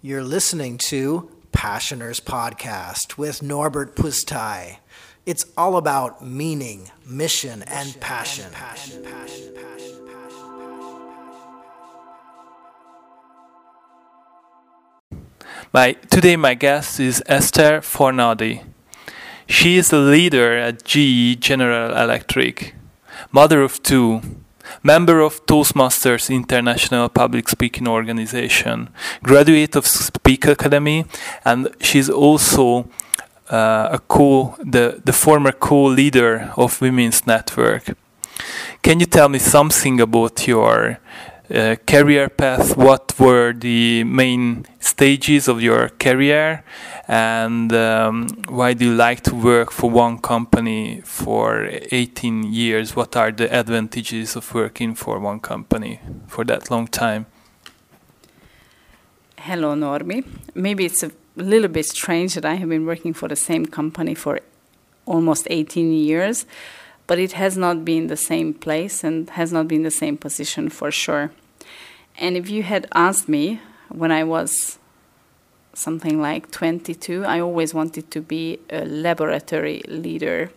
You're 0.00 0.22
listening 0.22 0.78
to 0.90 1.28
Passioners 1.50 2.20
Podcast 2.20 3.18
with 3.18 3.42
Norbert 3.42 3.96
Pustai. 3.96 4.76
It's 5.26 5.44
all 5.56 5.76
about 5.76 6.24
meaning, 6.24 6.92
mission, 7.04 7.64
and 7.64 7.98
passion. 7.98 8.52
My, 15.72 15.94
today, 16.08 16.36
my 16.36 16.54
guest 16.54 17.00
is 17.00 17.20
Esther 17.26 17.80
Fornadi. 17.80 18.62
She 19.48 19.78
is 19.78 19.90
the 19.90 19.98
leader 19.98 20.56
at 20.56 20.84
GE 20.84 21.40
General 21.40 21.96
Electric, 21.96 22.76
mother 23.32 23.62
of 23.62 23.82
two, 23.82 24.20
member 24.82 25.20
of 25.20 25.44
Toastmasters 25.46 26.30
International 26.30 27.08
Public 27.08 27.48
Speaking 27.48 27.88
Organization, 27.88 28.88
graduate 29.22 29.76
of 29.76 29.86
Speak 29.86 30.46
Academy, 30.46 31.04
and 31.44 31.68
she's 31.80 32.10
also 32.10 32.88
uh, 33.50 33.88
a 33.92 33.98
co 34.08 34.56
the, 34.58 35.00
the 35.04 35.12
former 35.12 35.52
co-leader 35.52 36.52
of 36.56 36.80
Women's 36.80 37.26
Network. 37.26 37.96
Can 38.82 39.00
you 39.00 39.06
tell 39.06 39.28
me 39.28 39.38
something 39.38 40.00
about 40.00 40.46
your 40.46 40.98
uh, 41.52 41.76
career 41.86 42.28
path? 42.28 42.76
What 42.76 43.18
were 43.18 43.52
the 43.52 44.04
main 44.04 44.66
stages 44.80 45.48
of 45.48 45.60
your 45.62 45.88
career, 45.88 46.62
and 47.08 47.72
um, 47.72 48.28
why 48.48 48.74
do 48.74 48.84
you 48.84 48.94
like 48.94 49.22
to 49.22 49.34
work 49.34 49.70
for 49.70 49.88
one 49.88 50.18
company 50.18 51.00
for 51.04 51.70
18 51.90 52.52
years? 52.52 52.94
What 52.94 53.16
are 53.16 53.32
the 53.32 53.50
advantages 53.52 54.36
of 54.36 54.54
working 54.54 54.94
for 54.94 55.18
one 55.18 55.40
company 55.40 56.00
for 56.26 56.44
that 56.44 56.70
long 56.70 56.86
time? 56.86 57.24
Hello, 59.38 59.74
Norbi. 59.74 60.22
Maybe 60.54 60.84
it's 60.84 61.02
a 61.02 61.10
little 61.36 61.68
bit 61.68 61.86
strange 61.86 62.34
that 62.34 62.44
I 62.44 62.54
have 62.54 62.68
been 62.68 62.84
working 62.84 63.14
for 63.14 63.26
the 63.26 63.36
same 63.36 63.64
company 63.64 64.14
for 64.14 64.40
almost 65.06 65.46
18 65.48 65.90
years, 65.90 66.44
but 67.06 67.18
it 67.18 67.32
has 67.32 67.56
not 67.56 67.86
been 67.86 68.08
the 68.08 68.16
same 68.18 68.52
place 68.52 69.02
and 69.02 69.30
has 69.30 69.50
not 69.50 69.66
been 69.66 69.82
the 69.82 69.90
same 69.90 70.18
position 70.18 70.68
for 70.68 70.90
sure. 70.90 71.30
And 72.18 72.36
if 72.36 72.50
you 72.50 72.64
had 72.64 72.86
asked 72.94 73.30
me 73.30 73.62
when 73.88 74.12
I 74.12 74.24
was 74.24 74.78
something 75.78 76.20
like 76.20 76.50
22, 76.50 77.24
I 77.24 77.40
always 77.40 77.72
wanted 77.72 78.10
to 78.10 78.20
be 78.20 78.58
a 78.70 78.84
laboratory 78.84 79.82
leader 79.86 80.50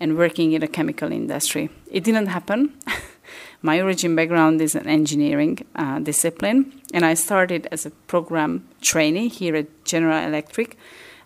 and 0.00 0.16
working 0.16 0.52
in 0.52 0.60
the 0.60 0.68
chemical 0.68 1.12
industry. 1.12 1.70
It 1.90 2.04
didn't 2.04 2.26
happen. 2.26 2.74
My 3.62 3.80
origin 3.80 4.14
background 4.14 4.60
is 4.60 4.74
an 4.74 4.86
engineering 4.86 5.58
uh, 5.74 5.98
discipline, 5.98 6.80
and 6.94 7.04
I 7.04 7.14
started 7.14 7.66
as 7.72 7.84
a 7.84 7.90
program 7.90 8.68
trainee 8.80 9.28
here 9.28 9.56
at 9.56 9.84
General 9.84 10.24
Electric, 10.24 10.76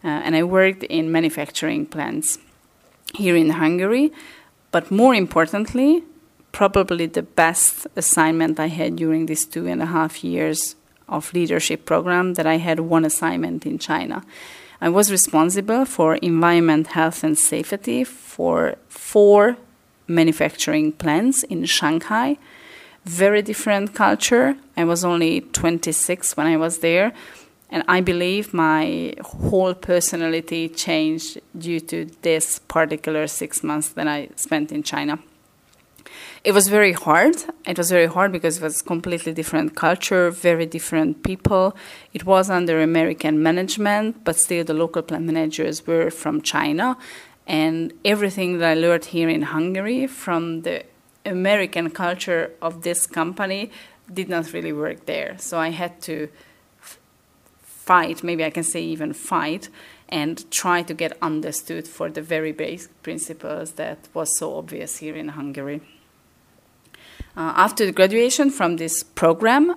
uh, 0.02 0.08
and 0.08 0.34
I 0.34 0.42
worked 0.42 0.82
in 0.84 1.12
manufacturing 1.12 1.86
plants 1.86 2.38
here 3.14 3.36
in 3.36 3.50
Hungary. 3.50 4.12
But 4.70 4.90
more 4.90 5.14
importantly, 5.14 6.04
probably 6.52 7.06
the 7.06 7.22
best 7.22 7.86
assignment 7.96 8.58
I 8.58 8.68
had 8.68 8.96
during 8.96 9.26
these 9.26 9.44
two 9.44 9.66
and 9.66 9.82
a 9.82 9.86
half 9.86 10.24
years 10.24 10.74
of 11.12 11.32
leadership 11.32 11.84
program 11.84 12.34
that 12.34 12.46
I 12.46 12.56
had 12.56 12.80
one 12.80 13.04
assignment 13.04 13.64
in 13.66 13.78
China. 13.78 14.24
I 14.80 14.88
was 14.88 15.12
responsible 15.12 15.84
for 15.84 16.16
environment, 16.16 16.88
health, 16.88 17.22
and 17.22 17.38
safety 17.38 18.02
for 18.02 18.74
four 18.88 19.56
manufacturing 20.08 20.90
plants 20.92 21.44
in 21.44 21.64
Shanghai. 21.66 22.36
Very 23.04 23.42
different 23.42 23.94
culture. 23.94 24.56
I 24.76 24.84
was 24.84 25.04
only 25.04 25.40
26 25.40 26.36
when 26.36 26.46
I 26.46 26.56
was 26.56 26.78
there, 26.78 27.12
and 27.70 27.84
I 27.86 28.00
believe 28.00 28.52
my 28.52 29.14
whole 29.22 29.74
personality 29.74 30.68
changed 30.68 31.40
due 31.56 31.80
to 31.80 32.06
this 32.22 32.58
particular 32.58 33.26
six 33.26 33.62
months 33.62 33.88
that 33.90 34.08
I 34.08 34.30
spent 34.36 34.72
in 34.72 34.82
China. 34.82 35.18
It 36.44 36.54
was 36.54 36.66
very 36.66 36.92
hard. 36.92 37.36
It 37.68 37.78
was 37.78 37.88
very 37.90 38.06
hard 38.06 38.32
because 38.32 38.56
it 38.56 38.62
was 38.64 38.82
completely 38.82 39.32
different 39.32 39.76
culture, 39.76 40.28
very 40.28 40.66
different 40.66 41.22
people. 41.22 41.76
It 42.12 42.24
was 42.24 42.50
under 42.50 42.82
American 42.82 43.40
management, 43.40 44.24
but 44.24 44.36
still 44.36 44.64
the 44.64 44.74
local 44.74 45.02
plant 45.02 45.24
managers 45.24 45.86
were 45.86 46.10
from 46.10 46.42
China, 46.42 46.96
and 47.46 47.92
everything 48.04 48.58
that 48.58 48.70
I 48.70 48.74
learned 48.74 49.04
here 49.04 49.28
in 49.28 49.42
Hungary 49.42 50.08
from 50.08 50.62
the 50.62 50.82
American 51.24 51.90
culture 51.90 52.50
of 52.60 52.82
this 52.82 53.06
company 53.06 53.70
did 54.12 54.28
not 54.28 54.52
really 54.52 54.72
work 54.72 55.06
there. 55.06 55.36
So 55.38 55.60
I 55.60 55.70
had 55.70 56.00
to 56.02 56.28
fight, 57.62 58.24
maybe 58.24 58.44
I 58.44 58.50
can 58.50 58.64
say 58.64 58.82
even 58.82 59.12
fight, 59.12 59.68
and 60.08 60.50
try 60.50 60.82
to 60.82 60.92
get 60.92 61.16
understood 61.22 61.86
for 61.86 62.10
the 62.10 62.20
very 62.20 62.50
basic 62.50 63.00
principles 63.04 63.72
that 63.72 64.08
was 64.12 64.36
so 64.36 64.56
obvious 64.56 64.96
here 64.96 65.14
in 65.14 65.28
Hungary. 65.28 65.82
Uh, 67.34 67.52
after 67.56 67.86
the 67.86 67.92
graduation 67.92 68.50
from 68.50 68.76
this 68.76 69.02
program, 69.02 69.74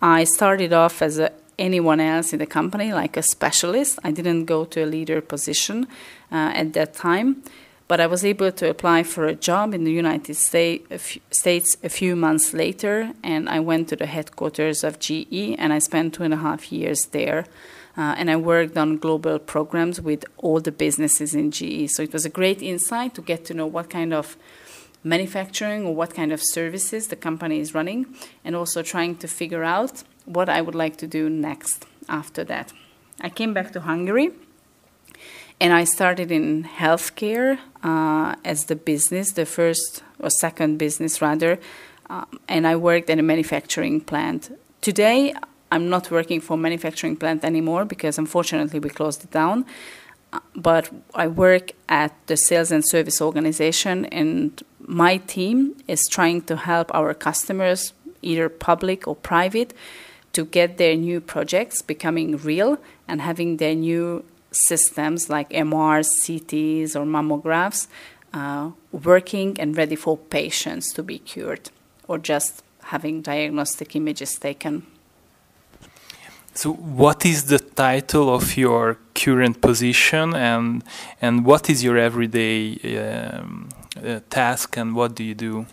I 0.00 0.24
started 0.24 0.72
off 0.72 1.02
as 1.02 1.18
a 1.18 1.32
anyone 1.58 2.00
else 2.00 2.32
in 2.32 2.38
the 2.38 2.46
company, 2.46 2.92
like 2.92 3.16
a 3.16 3.22
specialist. 3.22 3.98
I 4.04 4.12
didn't 4.12 4.44
go 4.44 4.64
to 4.66 4.84
a 4.84 4.86
leader 4.86 5.20
position 5.20 5.88
uh, 6.30 6.52
at 6.54 6.72
that 6.74 6.94
time, 6.94 7.42
but 7.88 8.00
I 8.00 8.06
was 8.06 8.24
able 8.24 8.52
to 8.52 8.70
apply 8.70 9.02
for 9.02 9.26
a 9.26 9.34
job 9.34 9.74
in 9.74 9.84
the 9.84 9.92
United 9.92 10.34
States 10.36 11.76
a 11.82 11.88
few 11.88 12.16
months 12.16 12.54
later, 12.54 13.12
and 13.22 13.48
I 13.48 13.60
went 13.60 13.88
to 13.88 13.96
the 13.96 14.06
headquarters 14.06 14.84
of 14.84 14.98
GE, 14.98 15.56
and 15.58 15.72
I 15.72 15.80
spent 15.80 16.14
two 16.14 16.22
and 16.22 16.32
a 16.32 16.38
half 16.38 16.70
years 16.72 17.06
there. 17.06 17.44
Uh, 17.96 18.14
and 18.16 18.30
I 18.30 18.36
worked 18.36 18.76
on 18.78 18.96
global 18.98 19.40
programs 19.40 20.00
with 20.00 20.24
all 20.36 20.60
the 20.60 20.70
businesses 20.70 21.34
in 21.34 21.50
GE. 21.50 21.90
So 21.90 22.04
it 22.04 22.12
was 22.12 22.24
a 22.24 22.28
great 22.28 22.62
insight 22.62 23.16
to 23.16 23.22
get 23.22 23.44
to 23.46 23.54
know 23.54 23.66
what 23.66 23.90
kind 23.90 24.14
of 24.14 24.36
manufacturing 25.04 25.86
or 25.86 25.94
what 25.94 26.14
kind 26.14 26.32
of 26.32 26.40
services 26.42 27.08
the 27.08 27.16
company 27.16 27.60
is 27.60 27.74
running, 27.74 28.06
and 28.44 28.56
also 28.56 28.82
trying 28.82 29.16
to 29.16 29.28
figure 29.28 29.64
out 29.64 30.02
what 30.24 30.48
I 30.48 30.60
would 30.60 30.74
like 30.74 30.96
to 30.98 31.06
do 31.06 31.28
next 31.30 31.86
after 32.08 32.44
that. 32.44 32.72
I 33.20 33.28
came 33.28 33.52
back 33.54 33.72
to 33.72 33.80
Hungary 33.80 34.32
and 35.60 35.72
I 35.72 35.84
started 35.84 36.30
in 36.30 36.64
healthcare 36.64 37.58
uh, 37.82 38.36
as 38.44 38.66
the 38.66 38.76
business, 38.76 39.32
the 39.32 39.46
first 39.46 40.02
or 40.20 40.30
second 40.30 40.78
business 40.78 41.20
rather, 41.20 41.58
um, 42.10 42.38
and 42.48 42.66
I 42.66 42.76
worked 42.76 43.10
at 43.10 43.18
a 43.18 43.22
manufacturing 43.22 44.00
plant. 44.00 44.56
Today, 44.80 45.34
I'm 45.70 45.88
not 45.88 46.10
working 46.10 46.40
for 46.40 46.54
a 46.54 46.56
manufacturing 46.56 47.16
plant 47.16 47.44
anymore 47.44 47.84
because 47.84 48.18
unfortunately 48.18 48.78
we 48.78 48.88
closed 48.88 49.24
it 49.24 49.30
down. 49.30 49.66
Uh, 50.32 50.40
but 50.54 50.90
I 51.14 51.26
work 51.26 51.72
at 51.88 52.14
the 52.26 52.36
sales 52.36 52.70
and 52.70 52.86
service 52.86 53.20
organization, 53.20 54.04
and 54.06 54.62
my 54.88 55.18
team 55.18 55.76
is 55.86 56.08
trying 56.08 56.40
to 56.42 56.56
help 56.56 56.90
our 56.94 57.12
customers, 57.12 57.92
either 58.22 58.48
public 58.48 59.06
or 59.06 59.14
private, 59.14 59.74
to 60.32 60.46
get 60.46 60.78
their 60.78 60.96
new 60.96 61.20
projects 61.20 61.82
becoming 61.82 62.38
real 62.38 62.78
and 63.06 63.20
having 63.20 63.58
their 63.58 63.74
new 63.74 64.24
systems 64.50 65.28
like 65.28 65.50
MRs, 65.50 66.08
CTs, 66.22 66.96
or 66.96 67.04
mammographs 67.04 67.86
uh, 68.32 68.70
working 68.90 69.60
and 69.60 69.76
ready 69.76 69.96
for 69.96 70.16
patients 70.16 70.92
to 70.94 71.02
be 71.02 71.18
cured 71.18 71.70
or 72.06 72.16
just 72.18 72.62
having 72.84 73.20
diagnostic 73.20 73.94
images 73.94 74.38
taken. 74.38 74.86
So, 76.54 76.72
what 76.72 77.26
is 77.26 77.44
the 77.44 77.58
title 77.58 78.34
of 78.34 78.56
your 78.56 78.98
current 79.14 79.60
position, 79.60 80.34
and 80.34 80.82
and 81.22 81.44
what 81.44 81.70
is 81.70 81.84
your 81.84 81.96
everyday 81.96 82.58
um, 82.98 83.68
uh, 84.04 84.20
task, 84.30 84.76
and 84.76 84.94
what 84.94 85.14
do 85.14 85.24
you 85.24 85.34
do? 85.34 85.66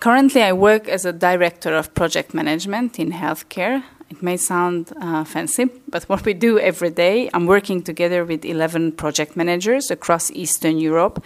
Currently, 0.00 0.42
I 0.42 0.52
work 0.52 0.88
as 0.88 1.04
a 1.04 1.12
director 1.12 1.74
of 1.74 1.94
project 1.94 2.34
management 2.34 2.98
in 2.98 3.12
healthcare. 3.12 3.84
It 4.10 4.22
may 4.22 4.36
sound 4.36 4.92
uh, 5.00 5.24
fancy, 5.24 5.70
but 5.88 6.02
what 6.04 6.24
we 6.24 6.34
do 6.34 6.58
every 6.58 6.90
day, 6.90 7.30
I'm 7.32 7.46
working 7.46 7.82
together 7.82 8.24
with 8.24 8.44
11 8.44 8.92
project 8.92 9.36
managers 9.36 9.90
across 9.90 10.30
Eastern 10.32 10.78
Europe, 10.78 11.24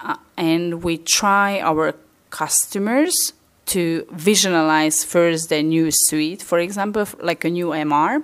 uh, 0.00 0.16
and 0.36 0.84
we 0.84 0.98
try 0.98 1.60
our 1.60 1.94
customers 2.30 3.32
to 3.66 4.06
visualize 4.12 5.02
first 5.02 5.48
their 5.48 5.62
new 5.62 5.90
suite, 5.90 6.42
for 6.42 6.58
example, 6.58 7.06
like 7.20 7.44
a 7.44 7.50
new 7.50 7.68
MR, 7.68 8.22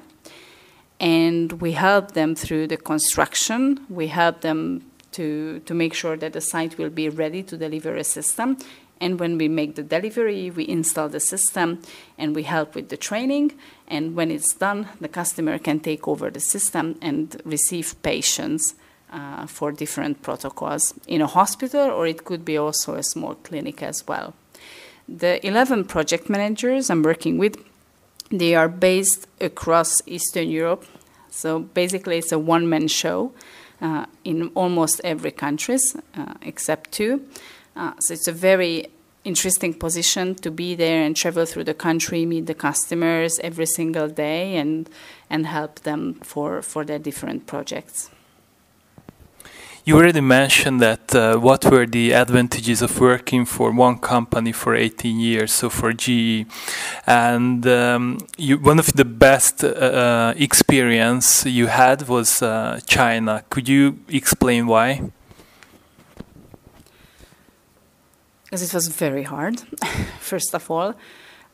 and 1.01 1.53
we 1.61 1.73
help 1.73 2.13
them 2.13 2.35
through 2.35 2.67
the 2.67 2.77
construction. 2.77 3.81
We 3.89 4.09
help 4.09 4.43
them 4.43 4.90
to, 5.13 5.61
to 5.61 5.75
make 5.75 5.95
sure 5.95 6.17
that 6.17 6.33
the 6.33 6.41
site 6.41 6.79
will 6.79 6.91
be 6.91 7.09
ready 7.09 7.43
to 7.45 7.57
deliver 7.57 7.97
a 7.97 8.05
system 8.05 8.57
and 9.01 9.19
when 9.19 9.39
we 9.39 9.49
make 9.49 9.77
the 9.77 9.83
delivery, 9.83 10.51
we 10.51 10.69
install 10.69 11.09
the 11.09 11.21
system 11.21 11.81
and 12.19 12.37
we 12.37 12.43
help 12.43 12.75
with 12.75 12.91
the 12.91 12.99
training. 12.99 13.53
And 13.89 14.15
when 14.15 14.31
it's 14.31 14.55
done, 14.55 14.89
the 15.01 15.09
customer 15.09 15.59
can 15.59 15.81
take 15.81 16.07
over 16.07 16.31
the 16.31 16.41
system 16.41 16.99
and 17.01 17.41
receive 17.45 18.01
patients 18.03 18.75
uh, 19.11 19.47
for 19.47 19.73
different 19.73 20.23
protocols 20.23 20.95
in 21.07 21.23
a 21.23 21.27
hospital, 21.27 21.91
or 21.91 22.07
it 22.07 22.25
could 22.25 22.45
be 22.45 22.59
also 22.59 22.95
a 22.95 23.03
small 23.03 23.35
clinic 23.37 23.83
as 23.83 24.07
well. 24.07 24.35
The 25.09 25.45
11 25.45 25.87
project 25.87 26.29
managers 26.29 26.91
I'm 26.91 27.03
working 27.03 27.39
with, 27.39 27.57
They 28.31 28.55
are 28.55 28.69
based 28.69 29.27
across 29.41 30.03
Eastern 30.07 30.51
Europe. 30.51 30.85
So 31.31 31.61
basically, 31.75 32.19
it's 32.19 32.31
a 32.31 32.39
one 32.39 32.69
man 32.69 32.87
show 32.87 33.33
uh, 33.81 34.07
in 34.25 34.49
almost 34.55 35.01
every 35.05 35.31
country 35.31 35.79
uh, 36.17 36.35
except 36.43 36.93
two. 36.93 37.27
Uh, 37.77 37.93
so 37.99 38.15
it's 38.15 38.29
a 38.29 38.33
very 38.33 38.87
interesting 39.25 39.75
position 39.75 40.35
to 40.35 40.51
be 40.51 40.75
there 40.75 41.03
and 41.03 41.17
travel 41.17 41.45
through 41.45 41.65
the 41.65 41.75
country, 41.75 42.25
meet 42.27 42.47
the 42.47 42.55
customers 42.55 43.39
every 43.41 43.67
single 43.67 44.09
day, 44.09 44.57
and 44.57 44.89
and 45.29 45.47
help 45.47 45.81
them 45.81 46.15
for 46.23 46.63
for 46.63 46.85
their 46.85 46.99
different 46.99 47.47
projects. 47.47 48.11
You 49.83 49.97
already 49.97 50.21
mentioned 50.21 50.81
that 50.83 51.15
uh, 51.15 51.39
what 51.39 51.65
were 51.65 51.87
the 51.87 52.13
advantages 52.13 52.83
of 52.83 53.01
working 53.01 53.47
for 53.47 53.73
one 53.73 53.99
company 53.99 54.53
for 54.53 54.75
18 54.75 55.19
years, 55.19 55.53
so 55.53 55.71
for 55.71 55.95
GE, 55.95 56.45
and 57.07 57.67
um, 57.67 58.19
you, 58.37 58.59
one 58.59 58.79
of 58.79 58.93
the 58.93 59.07
best 59.07 59.65
uh, 59.65 59.69
uh, 59.69 60.35
experience 60.37 61.47
you 61.47 61.69
had 61.69 62.07
was 62.09 62.43
uh, 62.43 62.79
China. 62.87 63.43
Could 63.49 63.71
you 63.71 63.99
explain 64.09 64.67
why? 64.67 65.11
Because 68.45 68.63
it 68.63 68.75
was 68.75 68.89
very 68.89 69.23
hard, 69.23 69.61
first 70.21 70.55
of 70.55 70.71
all. 70.71 70.95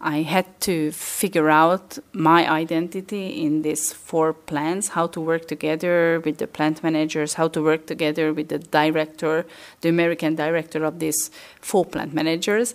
I 0.00 0.22
had 0.22 0.60
to 0.62 0.92
figure 0.92 1.48
out 1.48 1.98
my 2.12 2.50
identity 2.50 3.42
in 3.42 3.62
these 3.62 3.92
four 3.92 4.34
plants, 4.34 4.88
how 4.88 5.06
to 5.08 5.20
work 5.20 5.48
together 5.48 6.20
with 6.20 6.36
the 6.36 6.46
plant 6.46 6.82
managers, 6.82 7.34
how 7.34 7.48
to 7.48 7.62
work 7.62 7.86
together 7.86 8.32
with 8.32 8.48
the 8.48 8.58
director, 8.58 9.46
the 9.80 9.88
American 9.88 10.34
director 10.34 10.84
of 10.84 10.98
these 10.98 11.30
four 11.60 11.86
plant 11.86 12.12
managers. 12.12 12.74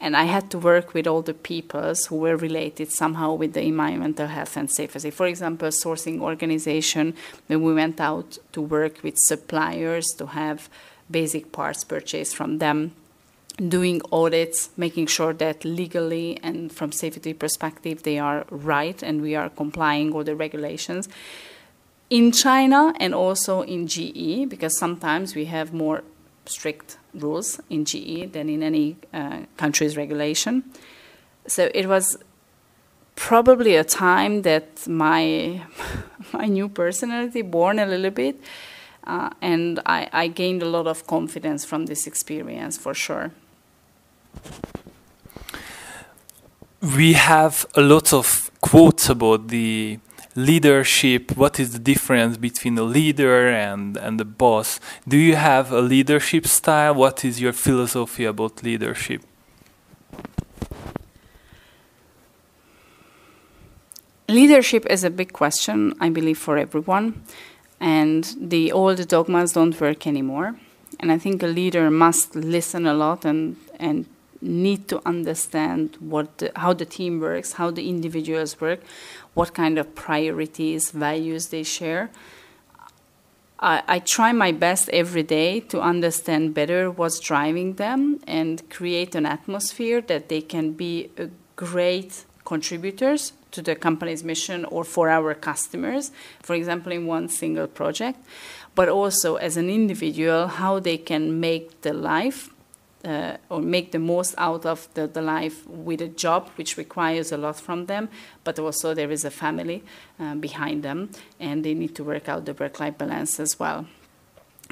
And 0.00 0.16
I 0.16 0.24
had 0.24 0.50
to 0.52 0.58
work 0.58 0.94
with 0.94 1.06
all 1.06 1.22
the 1.22 1.34
peoples 1.34 2.06
who 2.06 2.16
were 2.16 2.36
related 2.36 2.92
somehow 2.92 3.34
with 3.34 3.54
the 3.54 3.62
environmental 3.62 4.28
health 4.28 4.56
and 4.56 4.70
safety. 4.70 5.10
For 5.10 5.26
example, 5.26 5.68
sourcing 5.68 6.20
organization, 6.20 7.14
when 7.48 7.62
we 7.62 7.74
went 7.74 8.00
out 8.00 8.38
to 8.52 8.62
work 8.62 9.02
with 9.02 9.18
suppliers 9.18 10.06
to 10.18 10.26
have 10.26 10.68
basic 11.10 11.52
parts 11.52 11.84
purchased 11.84 12.36
from 12.36 12.58
them 12.58 12.92
doing 13.56 14.00
audits, 14.10 14.70
making 14.76 15.06
sure 15.06 15.32
that 15.34 15.64
legally 15.64 16.38
and 16.42 16.72
from 16.72 16.92
safety 16.92 17.34
perspective 17.34 18.02
they 18.02 18.18
are 18.18 18.46
right 18.50 19.02
and 19.02 19.20
we 19.20 19.34
are 19.34 19.48
complying 19.50 20.12
with 20.12 20.26
the 20.26 20.36
regulations. 20.36 21.08
In 22.10 22.32
China 22.32 22.92
and 23.00 23.14
also 23.14 23.62
in 23.62 23.86
GE, 23.86 24.48
because 24.48 24.78
sometimes 24.78 25.34
we 25.34 25.46
have 25.46 25.72
more 25.72 26.02
strict 26.46 26.98
rules 27.14 27.60
in 27.70 27.84
GE 27.84 28.32
than 28.32 28.48
in 28.48 28.62
any 28.62 28.96
uh, 29.12 29.40
country's 29.56 29.96
regulation. 29.96 30.64
So 31.46 31.70
it 31.74 31.86
was 31.86 32.18
probably 33.14 33.76
a 33.76 33.84
time 33.84 34.42
that 34.42 34.86
my 34.88 35.62
my 36.32 36.46
new 36.46 36.68
personality 36.68 37.42
born 37.42 37.78
a 37.78 37.86
little 37.86 38.10
bit, 38.10 38.40
uh, 39.04 39.30
and 39.40 39.80
I, 39.86 40.08
I 40.12 40.28
gained 40.28 40.62
a 40.62 40.68
lot 40.68 40.86
of 40.86 41.06
confidence 41.06 41.64
from 41.64 41.86
this 41.86 42.06
experience 42.06 42.78
for 42.78 42.94
sure. 42.94 43.32
We 46.80 47.12
have 47.12 47.66
a 47.74 47.80
lot 47.80 48.12
of 48.12 48.50
quotes 48.60 49.08
about 49.08 49.48
the 49.48 49.98
leadership. 50.34 51.36
What 51.36 51.60
is 51.60 51.72
the 51.72 51.78
difference 51.78 52.36
between 52.36 52.78
a 52.78 52.82
leader 52.82 53.48
and, 53.48 53.96
and 53.96 54.18
the 54.18 54.24
boss? 54.24 54.80
Do 55.06 55.16
you 55.16 55.36
have 55.36 55.70
a 55.72 55.80
leadership 55.80 56.46
style? 56.46 56.94
What 56.94 57.24
is 57.24 57.40
your 57.40 57.52
philosophy 57.52 58.24
about 58.24 58.62
leadership? 58.62 59.22
Leadership 64.28 64.86
is 64.86 65.04
a 65.04 65.10
big 65.10 65.32
question, 65.32 65.94
I 66.00 66.08
believe, 66.08 66.38
for 66.38 66.56
everyone. 66.56 67.22
And 67.80 68.34
the 68.40 68.72
old 68.72 69.06
dogmas 69.08 69.52
don't 69.52 69.78
work 69.78 70.06
anymore. 70.06 70.54
And 71.00 71.12
I 71.12 71.18
think 71.18 71.42
a 71.42 71.46
leader 71.46 71.90
must 71.90 72.34
listen 72.34 72.86
a 72.86 72.94
lot 72.94 73.24
and, 73.24 73.56
and 73.78 74.06
need 74.42 74.88
to 74.88 75.00
understand 75.06 75.96
what 76.00 76.38
the, 76.38 76.52
how 76.56 76.72
the 76.72 76.84
team 76.84 77.20
works, 77.20 77.52
how 77.52 77.70
the 77.70 77.88
individuals 77.88 78.60
work, 78.60 78.80
what 79.34 79.54
kind 79.54 79.78
of 79.78 79.94
priorities, 79.94 80.90
values 80.90 81.48
they 81.48 81.62
share. 81.62 82.10
I, 83.60 83.82
I 83.86 83.98
try 84.00 84.32
my 84.32 84.52
best 84.52 84.88
every 84.90 85.22
day 85.22 85.60
to 85.60 85.80
understand 85.80 86.52
better 86.52 86.90
what's 86.90 87.20
driving 87.20 87.74
them 87.74 88.20
and 88.26 88.68
create 88.68 89.14
an 89.14 89.24
atmosphere 89.24 90.00
that 90.02 90.28
they 90.28 90.40
can 90.40 90.72
be 90.72 91.10
great 91.56 92.24
contributors 92.44 93.32
to 93.52 93.62
the 93.62 93.76
company's 93.76 94.24
mission 94.24 94.64
or 94.64 94.82
for 94.82 95.08
our 95.08 95.34
customers, 95.34 96.10
for 96.42 96.54
example, 96.54 96.90
in 96.90 97.06
one 97.06 97.28
single 97.28 97.66
project, 97.66 98.18
but 98.74 98.88
also 98.88 99.36
as 99.36 99.56
an 99.56 99.70
individual, 99.70 100.48
how 100.48 100.80
they 100.80 100.96
can 100.96 101.38
make 101.38 101.82
the 101.82 101.92
life 101.92 102.51
uh, 103.04 103.36
or 103.48 103.60
make 103.60 103.92
the 103.92 103.98
most 103.98 104.34
out 104.38 104.64
of 104.66 104.88
the, 104.94 105.06
the 105.06 105.22
life 105.22 105.66
with 105.68 106.00
a 106.00 106.08
job 106.08 106.48
which 106.56 106.76
requires 106.76 107.32
a 107.32 107.36
lot 107.36 107.58
from 107.58 107.86
them, 107.86 108.08
but 108.44 108.58
also 108.58 108.94
there 108.94 109.10
is 109.10 109.24
a 109.24 109.30
family 109.30 109.82
uh, 110.20 110.34
behind 110.34 110.82
them 110.82 111.10
and 111.40 111.64
they 111.64 111.74
need 111.74 111.94
to 111.94 112.04
work 112.04 112.28
out 112.28 112.44
the 112.44 112.54
work 112.54 112.80
life 112.80 112.98
balance 112.98 113.40
as 113.40 113.58
well. 113.58 113.86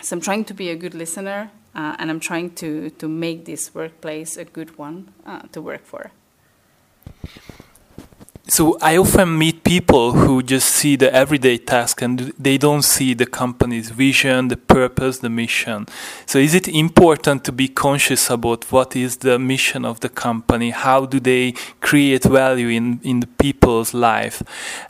So 0.03 0.17
I'm 0.17 0.21
trying 0.21 0.45
to 0.47 0.55
be 0.55 0.71
a 0.71 0.77
good 0.77 0.95
listener 0.95 1.51
uh, 1.75 1.97
and 1.99 2.11
I'm 2.11 2.21
trying 2.21 2.51
to, 2.57 2.91
to 2.91 3.09
make 3.09 3.45
this 3.45 3.75
workplace 3.75 4.37
a 4.37 4.45
good 4.45 4.79
one 4.79 5.13
uh, 5.27 5.43
to 5.53 5.61
work 5.61 5.85
for. 5.85 6.11
So 8.51 8.77
I 8.83 8.97
often 8.97 9.39
meet 9.39 9.63
people 9.63 10.11
who 10.11 10.43
just 10.43 10.71
see 10.71 10.97
the 10.97 11.15
everyday 11.15 11.57
task 11.57 12.03
and 12.03 12.33
they 12.37 12.59
don't 12.59 12.83
see 12.83 13.15
the 13.15 13.25
company's 13.25 13.91
vision, 13.91 14.49
the 14.49 14.57
purpose, 14.57 15.21
the 15.21 15.31
mission. 15.31 15.87
So 16.27 16.41
is 16.41 16.53
it 16.53 16.67
important 16.67 17.45
to 17.45 17.53
be 17.53 17.69
conscious 17.69 18.29
about 18.29 18.73
what 18.73 18.97
is 18.97 19.19
the 19.19 19.39
mission 19.39 19.85
of 19.85 20.01
the 20.01 20.09
company? 20.09 20.71
How 20.71 21.07
do 21.07 21.21
they 21.21 21.53
create 21.81 22.25
value 22.25 22.71
in, 22.71 22.99
in 23.05 23.21
the 23.21 23.29
people's 23.29 23.95
life? 23.95 24.43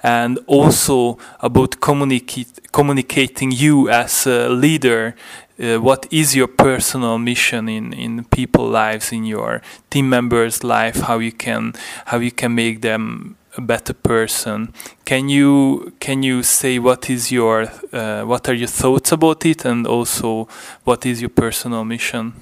And 0.03 0.39
also 0.47 1.19
about 1.41 1.83
communicate, 1.83 2.73
communicating 2.73 3.53
you 3.53 3.91
as 3.91 4.27
a 4.27 4.49
leader 4.49 5.15
uh, 5.61 5.77
what 5.77 6.07
is 6.11 6.35
your 6.35 6.49
personal 6.49 7.19
mission 7.19 7.69
in 7.69 7.93
in 7.93 8.25
people 8.25 8.67
lives 8.67 9.13
in 9.13 9.27
your 9.27 9.61
team 9.91 10.09
members 10.09 10.65
life 10.65 11.01
how 11.01 11.19
you 11.19 11.33
can 11.33 11.75
how 12.07 12.17
you 12.17 12.31
can 12.31 12.55
make 12.55 12.81
them 12.81 13.37
a 13.57 13.61
better 13.61 13.95
person. 13.95 14.73
Can 15.05 15.29
you 15.29 15.93
can 16.01 16.23
you 16.23 16.43
say 16.43 16.79
what 16.79 17.11
is 17.11 17.33
your 17.33 17.71
uh, 17.93 18.23
what 18.23 18.49
are 18.49 18.55
your 18.55 18.69
thoughts 18.69 19.13
about 19.13 19.45
it, 19.45 19.65
and 19.65 19.87
also 19.87 20.49
what 20.85 21.07
is 21.07 21.21
your 21.21 21.31
personal 21.31 21.85
mission? 21.85 22.35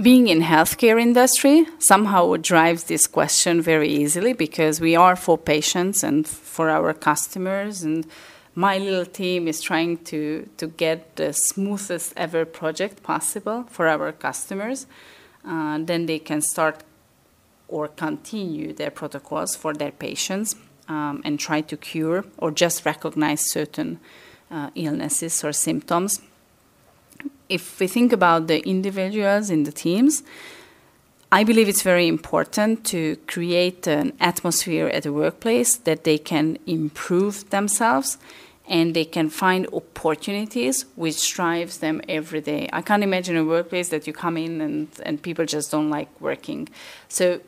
Being 0.00 0.26
in 0.26 0.40
healthcare 0.40 1.00
industry 1.00 1.66
somehow 1.78 2.34
drives 2.36 2.84
this 2.84 3.06
question 3.06 3.62
very 3.62 3.88
easily 3.88 4.32
because 4.32 4.80
we 4.80 4.96
are 4.96 5.14
for 5.14 5.38
patients 5.38 6.02
and 6.02 6.26
for 6.26 6.68
our 6.68 6.92
customers 6.92 7.84
and 7.84 8.04
my 8.56 8.78
little 8.78 9.06
team 9.06 9.48
is 9.48 9.60
trying 9.60 9.98
to, 10.04 10.48
to 10.56 10.66
get 10.66 11.16
the 11.16 11.32
smoothest 11.32 12.12
ever 12.16 12.44
project 12.44 13.02
possible 13.02 13.64
for 13.68 13.88
our 13.88 14.12
customers. 14.12 14.86
Uh, 15.44 15.78
then 15.78 16.06
they 16.06 16.18
can 16.18 16.40
start 16.40 16.82
or 17.74 17.88
continue 17.88 18.72
their 18.72 18.92
protocols 19.00 19.56
for 19.56 19.74
their 19.74 19.90
patients 19.90 20.54
um, 20.88 21.20
and 21.24 21.40
try 21.40 21.60
to 21.60 21.76
cure 21.76 22.24
or 22.38 22.52
just 22.52 22.86
recognize 22.86 23.50
certain 23.50 23.98
uh, 24.48 24.70
illnesses 24.76 25.42
or 25.42 25.52
symptoms. 25.52 26.22
If 27.48 27.80
we 27.80 27.88
think 27.88 28.12
about 28.12 28.46
the 28.46 28.60
individuals 28.64 29.50
in 29.50 29.64
the 29.64 29.72
teams, 29.72 30.22
I 31.32 31.42
believe 31.42 31.68
it's 31.68 31.82
very 31.82 32.06
important 32.06 32.84
to 32.94 33.16
create 33.26 33.88
an 33.88 34.12
atmosphere 34.20 34.86
at 34.86 35.02
the 35.02 35.12
workplace 35.12 35.76
that 35.78 36.04
they 36.04 36.18
can 36.18 36.58
improve 36.68 37.50
themselves 37.50 38.18
and 38.68 38.94
they 38.94 39.04
can 39.04 39.28
find 39.30 39.66
opportunities 39.72 40.86
which 40.94 41.34
drives 41.34 41.78
them 41.78 42.00
every 42.08 42.40
day. 42.40 42.68
I 42.72 42.82
can't 42.82 43.02
imagine 43.02 43.36
a 43.36 43.44
workplace 43.44 43.88
that 43.88 44.06
you 44.06 44.12
come 44.12 44.36
in 44.36 44.60
and, 44.60 44.88
and 45.04 45.20
people 45.20 45.44
just 45.44 45.72
don't 45.72 45.90
like 45.90 46.08
working. 46.20 46.68
So 47.08 47.40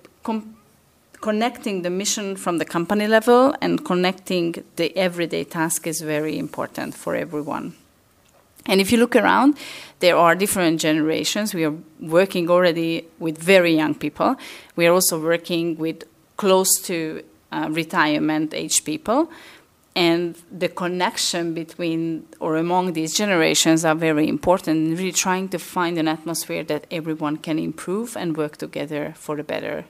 connecting 1.20 1.82
the 1.82 1.90
mission 1.90 2.36
from 2.36 2.58
the 2.58 2.64
company 2.64 3.06
level 3.06 3.54
and 3.60 3.84
connecting 3.84 4.54
the 4.76 4.96
everyday 4.96 5.44
task 5.44 5.86
is 5.86 6.00
very 6.00 6.38
important 6.38 6.94
for 6.94 7.16
everyone. 7.16 7.74
And 8.66 8.80
if 8.80 8.90
you 8.92 8.98
look 8.98 9.16
around, 9.16 9.56
there 10.00 10.16
are 10.16 10.34
different 10.34 10.80
generations. 10.80 11.54
We 11.54 11.64
are 11.64 11.74
working 12.00 12.50
already 12.50 13.06
with 13.18 13.38
very 13.38 13.74
young 13.74 13.94
people. 13.94 14.36
We 14.74 14.86
are 14.86 14.92
also 14.92 15.20
working 15.20 15.76
with 15.78 16.04
close 16.36 16.80
to 16.82 17.22
uh, 17.52 17.68
retirement 17.70 18.54
age 18.54 18.84
people. 18.84 19.30
and 19.96 20.36
the 20.52 20.68
connection 20.68 21.54
between 21.54 22.26
or 22.38 22.56
among 22.56 22.92
these 22.92 23.14
generations 23.16 23.82
are 23.82 23.94
very 23.94 24.28
important 24.28 24.98
really 24.98 25.10
trying 25.10 25.48
to 25.48 25.58
find 25.58 25.96
an 25.98 26.06
atmosphere 26.06 26.62
that 26.62 26.86
everyone 26.90 27.38
can 27.38 27.58
improve 27.58 28.14
and 28.14 28.36
work 28.36 28.58
together 28.58 29.14
for 29.16 29.36
the 29.36 29.42
better 29.42 29.86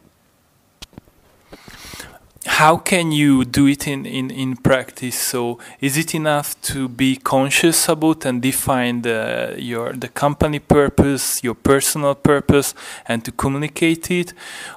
how 2.46 2.76
can 2.76 3.12
you 3.12 3.44
do 3.44 3.66
it 3.66 3.86
in, 3.86 4.06
in, 4.06 4.30
in 4.30 4.56
practice? 4.56 5.18
So 5.18 5.58
is 5.80 5.96
it 5.96 6.14
enough 6.14 6.60
to 6.62 6.88
be 6.88 7.16
conscious 7.16 7.88
about 7.88 8.24
and 8.24 8.40
define 8.40 9.02
the, 9.02 9.56
your 9.58 9.92
the 9.92 10.08
company 10.08 10.58
purpose, 10.58 11.42
your 11.42 11.54
personal 11.54 12.14
purpose, 12.14 12.74
and 13.06 13.24
to 13.24 13.32
communicate 13.32 14.10
it, 14.10 14.32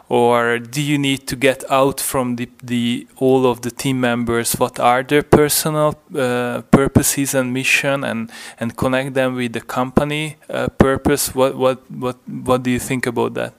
or 0.10 0.60
do 0.60 0.82
you 0.82 0.98
need 0.98 1.28
to 1.28 1.36
get 1.36 1.64
out 1.70 2.00
from 2.00 2.36
the, 2.38 2.50
the 2.64 3.08
all 3.18 3.46
of 3.46 3.62
the 3.62 3.72
team 3.72 4.00
members 4.02 4.54
what 4.54 4.80
are 4.80 5.04
their 5.04 5.24
personal 5.24 5.96
uh, 6.16 6.62
purposes 6.72 7.36
and 7.36 7.54
mission, 7.54 8.04
and 8.04 8.32
and 8.60 8.76
connect 8.76 9.14
them 9.14 9.36
with 9.36 9.54
the 9.54 9.62
company 9.62 10.38
uh, 10.50 10.68
purpose? 10.70 11.36
What 11.36 11.56
what 11.56 11.90
what 11.92 12.18
what 12.28 12.64
do 12.64 12.72
you 12.72 12.80
think 12.80 13.06
about 13.06 13.36
that? 13.36 13.59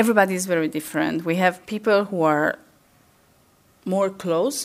Everybody 0.00 0.34
is 0.34 0.46
very 0.46 0.66
different. 0.78 1.26
We 1.26 1.36
have 1.36 1.54
people 1.66 2.06
who 2.06 2.22
are 2.22 2.58
more 3.84 4.08
close 4.08 4.58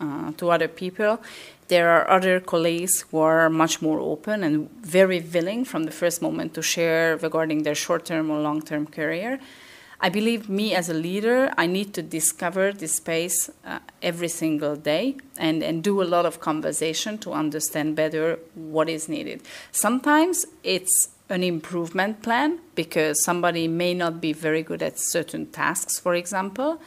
uh, 0.00 0.32
to 0.38 0.50
other 0.50 0.68
people. 0.68 1.20
There 1.68 1.90
are 1.90 2.04
other 2.16 2.40
colleagues 2.40 2.94
who 3.02 3.18
are 3.18 3.50
much 3.50 3.82
more 3.82 4.00
open 4.00 4.42
and 4.42 4.54
very 4.80 5.20
willing 5.20 5.66
from 5.66 5.82
the 5.84 5.90
first 5.90 6.22
moment 6.22 6.54
to 6.54 6.62
share 6.62 7.18
regarding 7.18 7.62
their 7.62 7.74
short 7.74 8.06
term 8.06 8.30
or 8.30 8.38
long 8.40 8.62
term 8.62 8.86
career. 8.86 9.38
I 10.00 10.08
believe 10.08 10.48
me 10.48 10.74
as 10.74 10.88
a 10.88 10.94
leader, 10.94 11.52
I 11.58 11.66
need 11.66 11.92
to 11.98 12.02
discover 12.02 12.72
this 12.72 12.94
space 12.94 13.50
uh, 13.66 13.80
every 14.00 14.28
single 14.28 14.76
day 14.76 15.16
and, 15.36 15.62
and 15.62 15.84
do 15.84 16.00
a 16.00 16.08
lot 16.14 16.24
of 16.24 16.40
conversation 16.40 17.18
to 17.18 17.32
understand 17.32 17.96
better 17.96 18.38
what 18.54 18.88
is 18.88 19.10
needed. 19.10 19.42
Sometimes 19.72 20.46
it's 20.64 21.10
an 21.30 21.42
improvement 21.42 22.22
plan 22.22 22.58
because 22.74 23.24
somebody 23.24 23.68
may 23.68 23.94
not 23.94 24.20
be 24.20 24.32
very 24.32 24.62
good 24.62 24.82
at 24.82 24.98
certain 24.98 25.46
tasks, 25.46 25.98
for 25.98 26.14
example. 26.14 26.80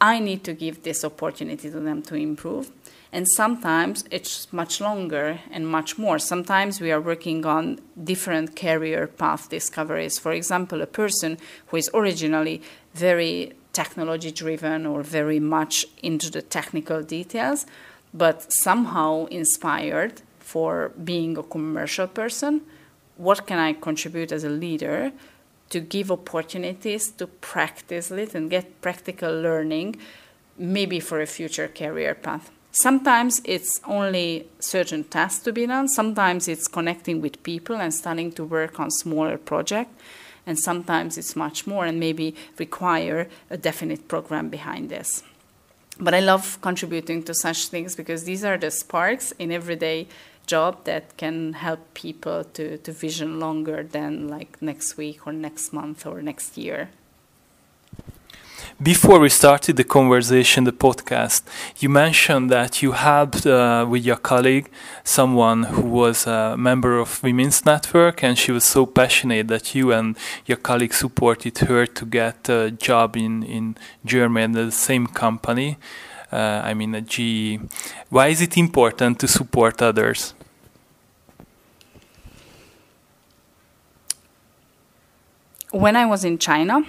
I 0.00 0.18
need 0.18 0.42
to 0.44 0.52
give 0.52 0.82
this 0.82 1.04
opportunity 1.04 1.70
to 1.70 1.78
them 1.78 2.02
to 2.02 2.16
improve. 2.16 2.70
And 3.12 3.28
sometimes 3.28 4.04
it's 4.10 4.50
much 4.52 4.80
longer 4.80 5.38
and 5.50 5.68
much 5.68 5.98
more. 5.98 6.18
Sometimes 6.18 6.80
we 6.80 6.90
are 6.90 7.00
working 7.00 7.44
on 7.44 7.78
different 8.02 8.56
career 8.56 9.06
path 9.06 9.50
discoveries. 9.50 10.18
For 10.18 10.32
example, 10.32 10.80
a 10.80 10.86
person 10.86 11.36
who 11.66 11.76
is 11.76 11.90
originally 11.92 12.62
very 12.94 13.52
technology 13.74 14.32
driven 14.32 14.86
or 14.86 15.02
very 15.02 15.38
much 15.38 15.86
into 16.02 16.30
the 16.30 16.42
technical 16.42 17.02
details, 17.02 17.66
but 18.14 18.50
somehow 18.50 19.26
inspired 19.26 20.22
for 20.40 20.92
being 21.04 21.36
a 21.36 21.42
commercial 21.42 22.06
person 22.06 22.62
what 23.22 23.46
can 23.46 23.58
I 23.58 23.72
contribute 23.72 24.32
as 24.32 24.42
a 24.42 24.48
leader 24.48 25.12
to 25.70 25.78
give 25.80 26.10
opportunities 26.10 27.10
to 27.12 27.26
practice 27.26 28.10
it 28.10 28.34
and 28.34 28.50
get 28.50 28.80
practical 28.82 29.32
learning, 29.40 29.96
maybe 30.58 30.98
for 31.00 31.20
a 31.20 31.26
future 31.26 31.68
career 31.68 32.14
path. 32.14 32.50
Sometimes 32.72 33.40
it's 33.44 33.80
only 33.86 34.48
certain 34.58 35.04
tasks 35.04 35.44
to 35.44 35.52
be 35.52 35.66
done. 35.66 35.88
Sometimes 35.88 36.48
it's 36.48 36.66
connecting 36.66 37.20
with 37.20 37.42
people 37.42 37.76
and 37.76 37.94
starting 37.94 38.32
to 38.32 38.44
work 38.44 38.80
on 38.80 38.90
smaller 38.90 39.38
projects. 39.38 39.94
And 40.46 40.58
sometimes 40.58 41.16
it's 41.16 41.36
much 41.36 41.66
more 41.66 41.86
and 41.86 42.00
maybe 42.00 42.34
require 42.58 43.28
a 43.48 43.56
definite 43.56 44.08
program 44.08 44.48
behind 44.48 44.90
this. 44.90 45.22
But 46.00 46.14
I 46.14 46.20
love 46.20 46.58
contributing 46.60 47.22
to 47.24 47.34
such 47.34 47.68
things 47.68 47.94
because 47.94 48.24
these 48.24 48.44
are 48.44 48.58
the 48.58 48.70
sparks 48.70 49.32
in 49.38 49.52
everyday 49.52 50.08
job 50.52 50.84
that 50.84 51.04
can 51.16 51.54
help 51.66 51.80
people 51.94 52.44
to, 52.56 52.64
to 52.84 52.90
vision 52.92 53.40
longer 53.40 53.78
than 53.96 54.28
like 54.28 54.52
next 54.60 54.96
week 54.96 55.26
or 55.26 55.32
next 55.32 55.72
month 55.72 56.06
or 56.06 56.22
next 56.22 56.58
year. 56.58 56.80
Before 58.82 59.18
we 59.20 59.28
started 59.28 59.76
the 59.76 59.84
conversation, 59.98 60.64
the 60.64 60.72
podcast, 60.86 61.42
you 61.82 61.88
mentioned 61.88 62.50
that 62.50 62.82
you 62.82 62.92
helped 62.92 63.46
uh, 63.46 63.86
with 63.92 64.04
your 64.04 64.20
colleague 64.32 64.68
someone 65.04 65.60
who 65.74 65.86
was 66.02 66.26
a 66.26 66.56
member 66.56 66.92
of 66.98 67.22
Women's 67.22 67.64
Network, 67.64 68.24
and 68.24 68.34
she 68.38 68.52
was 68.52 68.64
so 68.64 68.86
passionate 68.86 69.48
that 69.48 69.74
you 69.74 69.92
and 69.92 70.16
your 70.46 70.60
colleague 70.68 70.94
supported 70.94 71.58
her 71.68 71.86
to 71.86 72.04
get 72.04 72.48
a 72.48 72.70
job 72.70 73.16
in, 73.16 73.42
in 73.42 73.76
Germany 74.04 74.44
in 74.44 74.52
the 74.52 74.72
same 74.72 75.06
company 75.06 75.76
uh, 76.32 76.62
I 76.64 76.74
mean, 76.74 76.94
a 76.94 77.02
GE. 77.02 77.60
Why 78.08 78.28
is 78.28 78.40
it 78.40 78.56
important 78.56 79.18
to 79.20 79.28
support 79.28 79.82
others? 79.82 80.34
When 85.72 85.96
I 85.96 86.04
was 86.04 86.22
in 86.22 86.36
China, 86.36 86.82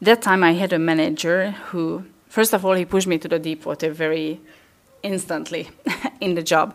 that 0.00 0.22
time 0.22 0.42
I 0.42 0.52
had 0.52 0.72
a 0.72 0.78
manager 0.78 1.50
who, 1.66 2.06
first 2.30 2.54
of 2.54 2.64
all, 2.64 2.72
he 2.72 2.86
pushed 2.86 3.06
me 3.06 3.18
to 3.18 3.28
the 3.28 3.38
deep 3.38 3.66
water 3.66 3.92
very 3.92 4.40
instantly 5.02 5.68
in 6.22 6.34
the 6.34 6.42
job. 6.42 6.74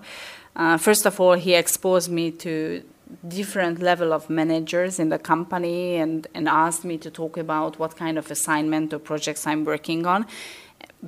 Uh, 0.56 0.78
first 0.78 1.08
of 1.08 1.20
all, 1.20 1.34
he 1.34 1.56
exposed 1.56 2.12
me 2.12 2.30
to 2.30 2.84
different 3.28 3.82
level 3.82 4.14
of 4.14 4.30
managers 4.30 5.00
in 5.00 5.10
the 5.10 5.18
company 5.18 5.96
and, 5.96 6.28
and 6.36 6.48
asked 6.48 6.86
me 6.86 7.00
to 7.00 7.10
talk 7.10 7.36
about 7.36 7.80
what 7.80 7.96
kind 7.96 8.20
of 8.20 8.30
assignment 8.30 8.94
or 8.94 9.00
projects 9.00 9.48
I'm 9.48 9.66
working 9.66 10.06
on. 10.06 10.28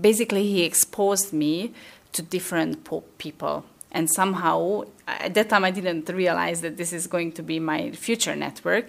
Basically, 0.01 0.47
he 0.47 0.63
exposed 0.63 1.31
me 1.31 1.73
to 2.13 2.23
different 2.23 2.89
people. 3.19 3.65
And 3.91 4.09
somehow, 4.09 4.83
at 5.07 5.33
that 5.33 5.49
time, 5.49 5.63
I 5.63 5.71
didn't 5.71 6.09
realize 6.09 6.61
that 6.61 6.77
this 6.77 6.93
is 6.93 7.07
going 7.07 7.31
to 7.33 7.43
be 7.43 7.59
my 7.59 7.91
future 7.91 8.35
network. 8.35 8.85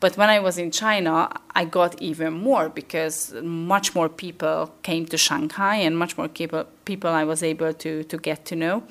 But 0.00 0.16
when 0.16 0.28
I 0.28 0.38
was 0.38 0.58
in 0.58 0.70
China, 0.70 1.30
I 1.54 1.64
got 1.64 2.00
even 2.00 2.34
more 2.34 2.68
because 2.68 3.32
much 3.42 3.94
more 3.94 4.08
people 4.08 4.72
came 4.82 5.06
to 5.06 5.16
Shanghai 5.16 5.76
and 5.76 5.96
much 5.96 6.16
more 6.18 6.28
people, 6.28 7.10
I 7.10 7.24
was 7.24 7.42
able 7.42 7.72
to, 7.72 8.04
to 8.04 8.16
get 8.18 8.44
to 8.46 8.56
know. 8.56 8.82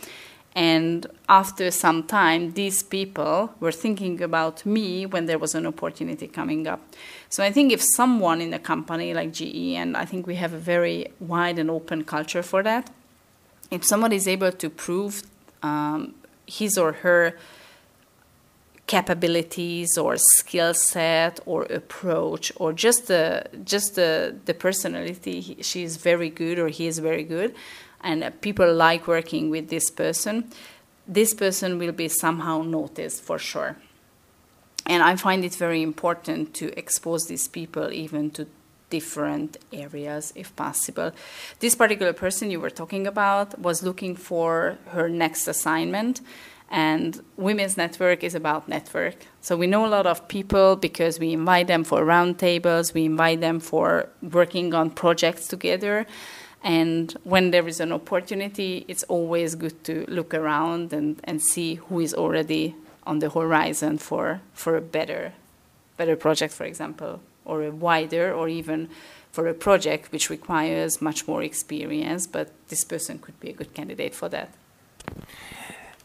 And 0.55 1.07
after 1.29 1.71
some 1.71 2.03
time, 2.03 2.53
these 2.53 2.83
people 2.83 3.53
were 3.59 3.71
thinking 3.71 4.21
about 4.21 4.65
me 4.65 5.05
when 5.05 5.25
there 5.25 5.39
was 5.39 5.55
an 5.55 5.65
opportunity 5.65 6.27
coming 6.27 6.67
up. 6.67 6.81
So 7.29 7.43
I 7.43 7.51
think 7.51 7.71
if 7.71 7.81
someone 7.81 8.39
in 8.39 8.53
a 8.53 8.59
company 8.59 9.13
like 9.13 9.33
GE, 9.33 9.75
and 9.75 9.97
I 9.97 10.05
think 10.05 10.27
we 10.27 10.35
have 10.35 10.53
a 10.53 10.59
very 10.59 11.07
wide 11.19 11.57
and 11.57 11.71
open 11.71 12.03
culture 12.03 12.43
for 12.43 12.61
that, 12.63 12.91
if 13.71 13.83
someone 13.83 14.13
is 14.13 14.27
able 14.27 14.51
to 14.51 14.69
prove 14.69 15.23
um, 15.63 16.13
his 16.45 16.77
or 16.77 16.91
her 16.91 17.37
capabilities 18.85 19.97
or 19.97 20.17
skill 20.17 20.73
set 20.73 21.39
or 21.45 21.63
approach 21.63 22.51
or 22.57 22.73
just 22.73 23.07
the 23.07 23.43
just 23.63 23.95
the 23.95 24.35
the 24.45 24.53
personality 24.53 25.57
she 25.61 25.83
is 25.83 25.95
very 25.95 26.29
good 26.29 26.59
or 26.59 26.67
he 26.67 26.85
is 26.85 26.99
very 26.99 27.23
good 27.23 27.55
and 28.03 28.29
people 28.41 28.71
like 28.71 29.07
working 29.07 29.49
with 29.49 29.69
this 29.69 29.89
person, 29.89 30.49
this 31.07 31.33
person 31.33 31.79
will 31.79 31.93
be 31.93 32.09
somehow 32.09 32.61
noticed 32.61 33.23
for 33.23 33.39
sure. 33.39 33.77
And 34.85 35.01
I 35.01 35.15
find 35.15 35.45
it 35.45 35.55
very 35.55 35.81
important 35.81 36.53
to 36.55 36.77
expose 36.77 37.27
these 37.27 37.47
people 37.47 37.91
even 37.91 38.29
to 38.31 38.47
different 38.97 39.57
areas 39.71 40.23
if 40.35 40.55
possible. 40.55 41.09
This 41.63 41.73
particular 41.73 42.13
person 42.13 42.51
you 42.51 42.59
were 42.65 42.75
talking 42.81 43.07
about 43.07 43.47
was 43.67 43.81
looking 43.81 44.15
for 44.15 44.77
her 44.95 45.09
next 45.09 45.47
assignment. 45.47 46.21
And 46.69 47.09
Women's 47.35 47.75
Network 47.75 48.23
is 48.23 48.35
about 48.35 48.61
network. 48.67 49.17
So 49.41 49.51
we 49.57 49.67
know 49.73 49.83
a 49.85 49.91
lot 49.97 50.05
of 50.05 50.27
people 50.27 50.75
because 50.75 51.13
we 51.23 51.33
invite 51.33 51.67
them 51.73 51.83
for 51.83 51.99
roundtables, 52.15 52.93
we 52.93 53.05
invite 53.05 53.41
them 53.41 53.59
for 53.59 54.09
working 54.21 54.75
on 54.79 54.91
projects 54.91 55.47
together. 55.47 56.05
And 56.63 57.05
when 57.23 57.51
there 57.51 57.67
is 57.67 57.79
an 57.79 57.91
opportunity, 57.91 58.85
it's 58.87 59.03
always 59.15 59.55
good 59.55 59.77
to 59.89 60.05
look 60.07 60.33
around 60.33 60.93
and, 60.93 61.19
and 61.23 61.41
see 61.41 61.75
who 61.85 61.99
is 61.99 62.13
already 62.13 62.75
on 63.05 63.19
the 63.19 63.29
horizon 63.29 63.97
for, 63.97 64.41
for 64.53 64.77
a 64.77 64.81
better, 64.81 65.33
better 65.97 66.15
project, 66.15 66.53
for 66.53 66.65
example, 66.65 67.19
or 67.45 67.63
a 67.63 67.71
wider, 67.71 68.33
or 68.33 68.47
even 68.49 68.89
for 69.31 69.47
a 69.47 69.53
project 69.53 70.11
which 70.11 70.29
requires 70.29 71.01
much 71.01 71.27
more 71.27 71.41
experience, 71.41 72.27
but 72.27 72.51
this 72.69 72.83
person 72.83 73.17
could 73.19 73.39
be 73.39 73.49
a 73.49 73.53
good 73.53 73.73
candidate 73.73 74.13
for 74.13 74.29
that. 74.29 74.49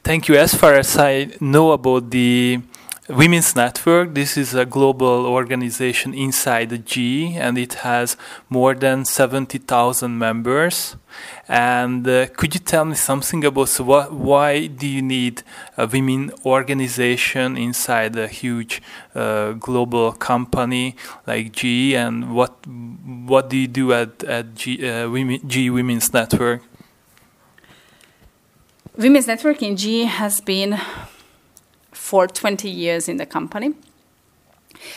Thank 0.02 0.28
you. 0.28 0.36
As 0.36 0.54
far 0.54 0.74
as 0.74 0.96
I 0.96 1.28
know 1.40 1.72
about 1.72 2.10
the 2.10 2.60
Women's 3.08 3.56
Network. 3.56 4.12
This 4.12 4.36
is 4.36 4.52
a 4.54 4.66
global 4.66 5.24
organization 5.24 6.12
inside 6.12 6.68
the 6.68 6.76
G, 6.76 7.34
and 7.36 7.56
it 7.56 7.74
has 7.74 8.18
more 8.50 8.74
than 8.74 9.06
70,000 9.06 10.18
members. 10.18 10.94
And 11.48 12.06
uh, 12.06 12.26
could 12.36 12.52
you 12.52 12.60
tell 12.60 12.84
me 12.84 12.94
something 12.94 13.46
about 13.46 13.70
so 13.70 13.84
why 14.10 14.66
do 14.66 14.86
you 14.86 15.00
need 15.00 15.42
a 15.78 15.86
women 15.86 16.32
organization 16.44 17.56
inside 17.56 18.14
a 18.14 18.28
huge 18.28 18.82
uh, 19.14 19.52
global 19.52 20.12
company 20.12 20.94
like 21.26 21.52
G, 21.52 21.96
and 21.96 22.34
what 22.34 22.66
what 22.66 23.48
do 23.48 23.56
you 23.56 23.68
do 23.68 23.94
at 23.94 24.22
at 24.24 24.54
G, 24.54 24.86
uh, 24.86 25.08
Women, 25.08 25.40
G 25.48 25.70
Women's 25.70 26.12
Network? 26.12 26.60
Women's 28.98 29.26
Network 29.26 29.62
in 29.62 29.76
G 29.76 30.04
has 30.04 30.42
been 30.42 30.78
for 32.08 32.26
20 32.26 32.70
years 32.70 33.06
in 33.06 33.18
the 33.18 33.26
company. 33.26 33.74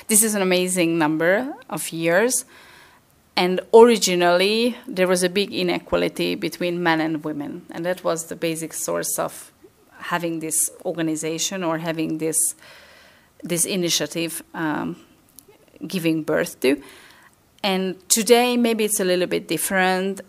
This 0.07 0.23
is 0.23 0.33
an 0.33 0.41
amazing 0.41 0.97
number 0.97 1.53
of 1.69 1.91
years. 1.91 2.45
And 3.35 3.59
originally, 3.73 4.77
there 4.87 5.09
was 5.09 5.21
a 5.21 5.27
big 5.29 5.51
inequality 5.51 6.35
between 6.35 6.81
men 6.81 7.01
and 7.01 7.21
women. 7.21 7.65
And 7.71 7.85
that 7.85 8.05
was 8.05 8.27
the 8.27 8.37
basic 8.37 8.73
source 8.73 9.19
of 9.19 9.51
having 9.97 10.39
this 10.39 10.71
organization 10.85 11.65
or 11.65 11.79
having 11.79 12.19
this, 12.19 12.37
this 13.43 13.65
initiative 13.65 14.41
um, 14.53 14.95
giving 15.85 16.23
birth 16.23 16.61
to. 16.61 16.81
And 17.61 17.97
today, 18.09 18.55
maybe 18.55 18.85
it's 18.85 19.01
a 19.01 19.05
little 19.05 19.27
bit 19.27 19.49
different. 19.49 20.21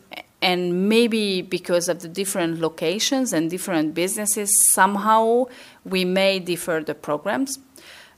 And 0.42 0.88
maybe 0.88 1.40
because 1.40 1.88
of 1.88 2.00
the 2.00 2.08
different 2.08 2.60
locations 2.60 3.32
and 3.32 3.48
different 3.48 3.94
businesses, 3.94 4.50
somehow 4.72 5.46
we 5.84 6.04
may 6.04 6.40
differ 6.40 6.82
the 6.84 6.96
programs. 6.96 7.58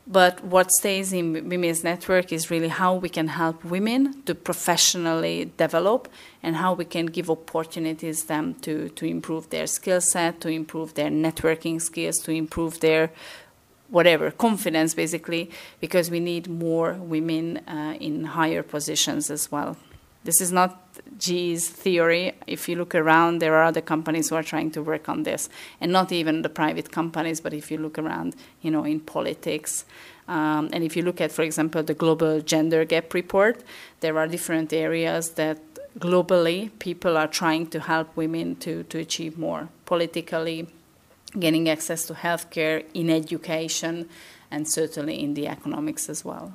But 0.06 0.42
what 0.44 0.70
stays 0.70 1.12
in 1.12 1.32
Women's 1.48 1.84
Network 1.84 2.32
is 2.32 2.50
really 2.50 2.68
how 2.68 2.94
we 2.94 3.08
can 3.08 3.28
help 3.28 3.64
women 3.64 4.22
to 4.24 4.34
professionally 4.34 5.52
develop 5.56 6.08
and 6.42 6.56
how 6.56 6.74
we 6.74 6.84
can 6.84 7.06
give 7.06 7.30
opportunities 7.30 8.24
them 8.24 8.54
to, 8.62 8.90
to 8.90 9.06
improve 9.06 9.48
their 9.50 9.66
skill 9.66 10.00
set, 10.00 10.40
to 10.42 10.48
improve 10.48 10.94
their 10.94 11.10
networking 11.10 11.80
skills, 11.80 12.16
to 12.18 12.32
improve 12.32 12.80
their 12.80 13.12
whatever 13.88 14.30
confidence 14.30 14.94
basically 14.94 15.50
because 15.78 16.10
we 16.10 16.18
need 16.18 16.48
more 16.48 16.94
women 16.94 17.58
uh, 17.68 17.96
in 18.00 18.24
higher 18.24 18.62
positions 18.62 19.30
as 19.30 19.52
well 19.52 19.76
this 20.24 20.40
is 20.40 20.50
not 20.50 20.83
G's 21.18 21.68
theory. 21.68 22.32
If 22.46 22.68
you 22.68 22.76
look 22.76 22.94
around, 22.94 23.38
there 23.38 23.54
are 23.54 23.64
other 23.64 23.80
companies 23.80 24.28
who 24.28 24.36
are 24.36 24.42
trying 24.42 24.70
to 24.72 24.82
work 24.82 25.08
on 25.08 25.22
this, 25.22 25.48
and 25.80 25.92
not 25.92 26.12
even 26.12 26.42
the 26.42 26.48
private 26.48 26.90
companies. 26.90 27.40
But 27.40 27.54
if 27.54 27.70
you 27.70 27.78
look 27.78 27.98
around, 27.98 28.34
you 28.62 28.70
know, 28.70 28.84
in 28.84 29.00
politics, 29.00 29.84
um, 30.28 30.70
and 30.72 30.82
if 30.82 30.96
you 30.96 31.02
look 31.02 31.20
at, 31.20 31.32
for 31.32 31.42
example, 31.42 31.82
the 31.82 31.94
global 31.94 32.40
gender 32.40 32.84
gap 32.84 33.14
report, 33.14 33.62
there 34.00 34.18
are 34.18 34.26
different 34.26 34.72
areas 34.72 35.30
that 35.30 35.58
globally 35.98 36.70
people 36.78 37.16
are 37.16 37.28
trying 37.28 37.66
to 37.68 37.80
help 37.80 38.16
women 38.16 38.56
to 38.56 38.82
to 38.84 38.98
achieve 38.98 39.38
more 39.38 39.68
politically, 39.86 40.66
getting 41.38 41.68
access 41.68 42.06
to 42.06 42.14
healthcare, 42.14 42.84
in 42.94 43.10
education, 43.10 44.08
and 44.50 44.68
certainly 44.68 45.22
in 45.22 45.34
the 45.34 45.46
economics 45.46 46.08
as 46.08 46.24
well. 46.24 46.52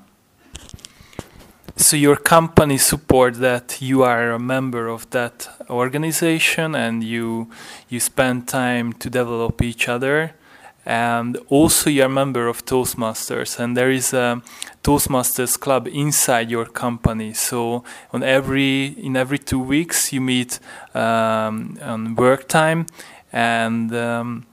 So 1.80 1.96
your 1.96 2.18
company 2.18 2.78
support 2.78 3.36
that 3.36 3.82
you 3.82 4.04
are 4.04 4.32
a 4.32 4.38
member 4.38 4.90
of 4.90 5.10
that 5.12 5.48
organization 5.70 6.76
and 6.76 7.02
you 7.02 7.48
you 7.88 8.02
spend 8.02 8.50
time 8.50 8.92
to 9.00 9.10
develop 9.10 9.62
each 9.62 9.88
other. 9.88 10.34
And 10.86 11.38
also 11.48 11.90
you're 11.90 12.08
a 12.08 12.10
member 12.10 12.50
of 12.50 12.66
Toastmasters 12.66 13.60
and 13.60 13.78
there 13.78 13.92
is 13.92 14.12
a 14.12 14.42
Toastmasters 14.84 15.58
club 15.58 15.88
inside 15.88 16.52
your 16.52 16.66
company. 16.66 17.34
So 17.34 17.86
on 18.12 18.24
every 18.24 18.88
in 19.02 19.16
every 19.16 19.40
two 19.40 19.62
weeks 19.62 20.12
you 20.12 20.20
meet 20.20 20.60
um, 20.94 21.78
on 21.82 22.16
work 22.16 22.50
time 22.50 22.88
and 23.32 23.96
um, 23.96 24.46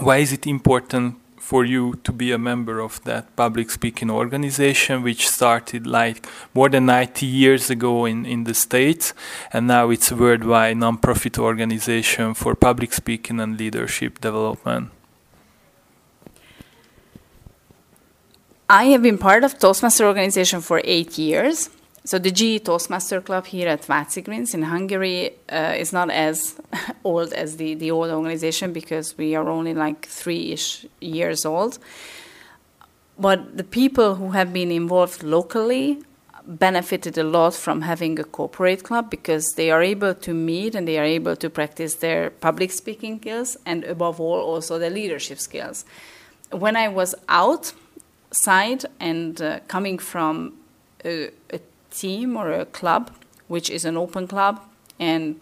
why 0.00 0.16
is 0.16 0.32
it 0.32 0.48
important 0.48 1.14
for 1.44 1.62
you 1.66 1.92
to 2.04 2.10
be 2.10 2.32
a 2.32 2.38
member 2.38 2.80
of 2.80 3.04
that 3.04 3.36
public 3.36 3.68
speaking 3.70 4.10
organization, 4.10 5.02
which 5.02 5.28
started 5.28 5.86
like 5.86 6.26
more 6.54 6.70
than 6.70 6.86
90 6.86 7.26
years 7.26 7.68
ago 7.68 8.06
in, 8.06 8.24
in 8.24 8.44
the 8.44 8.54
States, 8.54 9.12
and 9.52 9.66
now 9.66 9.90
it's 9.90 10.10
a 10.10 10.16
worldwide 10.16 10.78
nonprofit 10.78 11.38
organization 11.38 12.32
for 12.32 12.54
public 12.54 12.94
speaking 12.94 13.40
and 13.40 13.58
leadership 13.58 14.22
development. 14.22 14.90
I 18.70 18.84
have 18.84 19.02
been 19.02 19.18
part 19.18 19.44
of 19.44 19.58
Toastmaster 19.58 20.06
organization 20.06 20.62
for 20.62 20.80
eight 20.82 21.18
years. 21.18 21.68
So 22.06 22.18
the 22.18 22.30
GE 22.30 22.64
Toastmaster 22.64 23.22
Club 23.22 23.46
here 23.46 23.66
at 23.66 23.80
Váci 23.80 24.54
in 24.54 24.62
Hungary 24.62 25.30
uh, 25.48 25.74
is 25.74 25.90
not 25.90 26.10
as 26.10 26.60
old 27.04 27.32
as 27.32 27.56
the, 27.56 27.74
the 27.74 27.90
old 27.90 28.10
organization 28.10 28.74
because 28.74 29.16
we 29.16 29.34
are 29.34 29.48
only 29.48 29.72
like 29.72 30.04
three-ish 30.06 30.84
years 31.00 31.46
old. 31.46 31.78
But 33.18 33.56
the 33.56 33.64
people 33.64 34.16
who 34.16 34.32
have 34.32 34.52
been 34.52 34.70
involved 34.70 35.22
locally 35.22 36.02
benefited 36.46 37.16
a 37.16 37.24
lot 37.24 37.54
from 37.54 37.80
having 37.80 38.18
a 38.18 38.24
corporate 38.24 38.82
club 38.84 39.08
because 39.08 39.54
they 39.56 39.70
are 39.70 39.82
able 39.82 40.14
to 40.14 40.34
meet 40.34 40.74
and 40.74 40.86
they 40.86 40.98
are 40.98 41.04
able 41.04 41.36
to 41.36 41.48
practice 41.48 41.94
their 41.94 42.28
public 42.28 42.70
speaking 42.70 43.18
skills 43.18 43.56
and 43.64 43.82
above 43.84 44.20
all 44.20 44.40
also 44.40 44.78
their 44.78 44.90
leadership 44.90 45.38
skills. 45.38 45.86
When 46.50 46.76
I 46.76 46.88
was 46.88 47.14
outside 47.30 48.84
and 49.00 49.40
uh, 49.40 49.60
coming 49.68 49.98
from 49.98 50.58
a, 51.02 51.30
a 51.50 51.60
team 51.94 52.36
or 52.36 52.50
a 52.52 52.66
club, 52.66 53.10
which 53.48 53.70
is 53.70 53.84
an 53.84 53.96
open 53.96 54.26
club, 54.26 54.60
and 54.98 55.40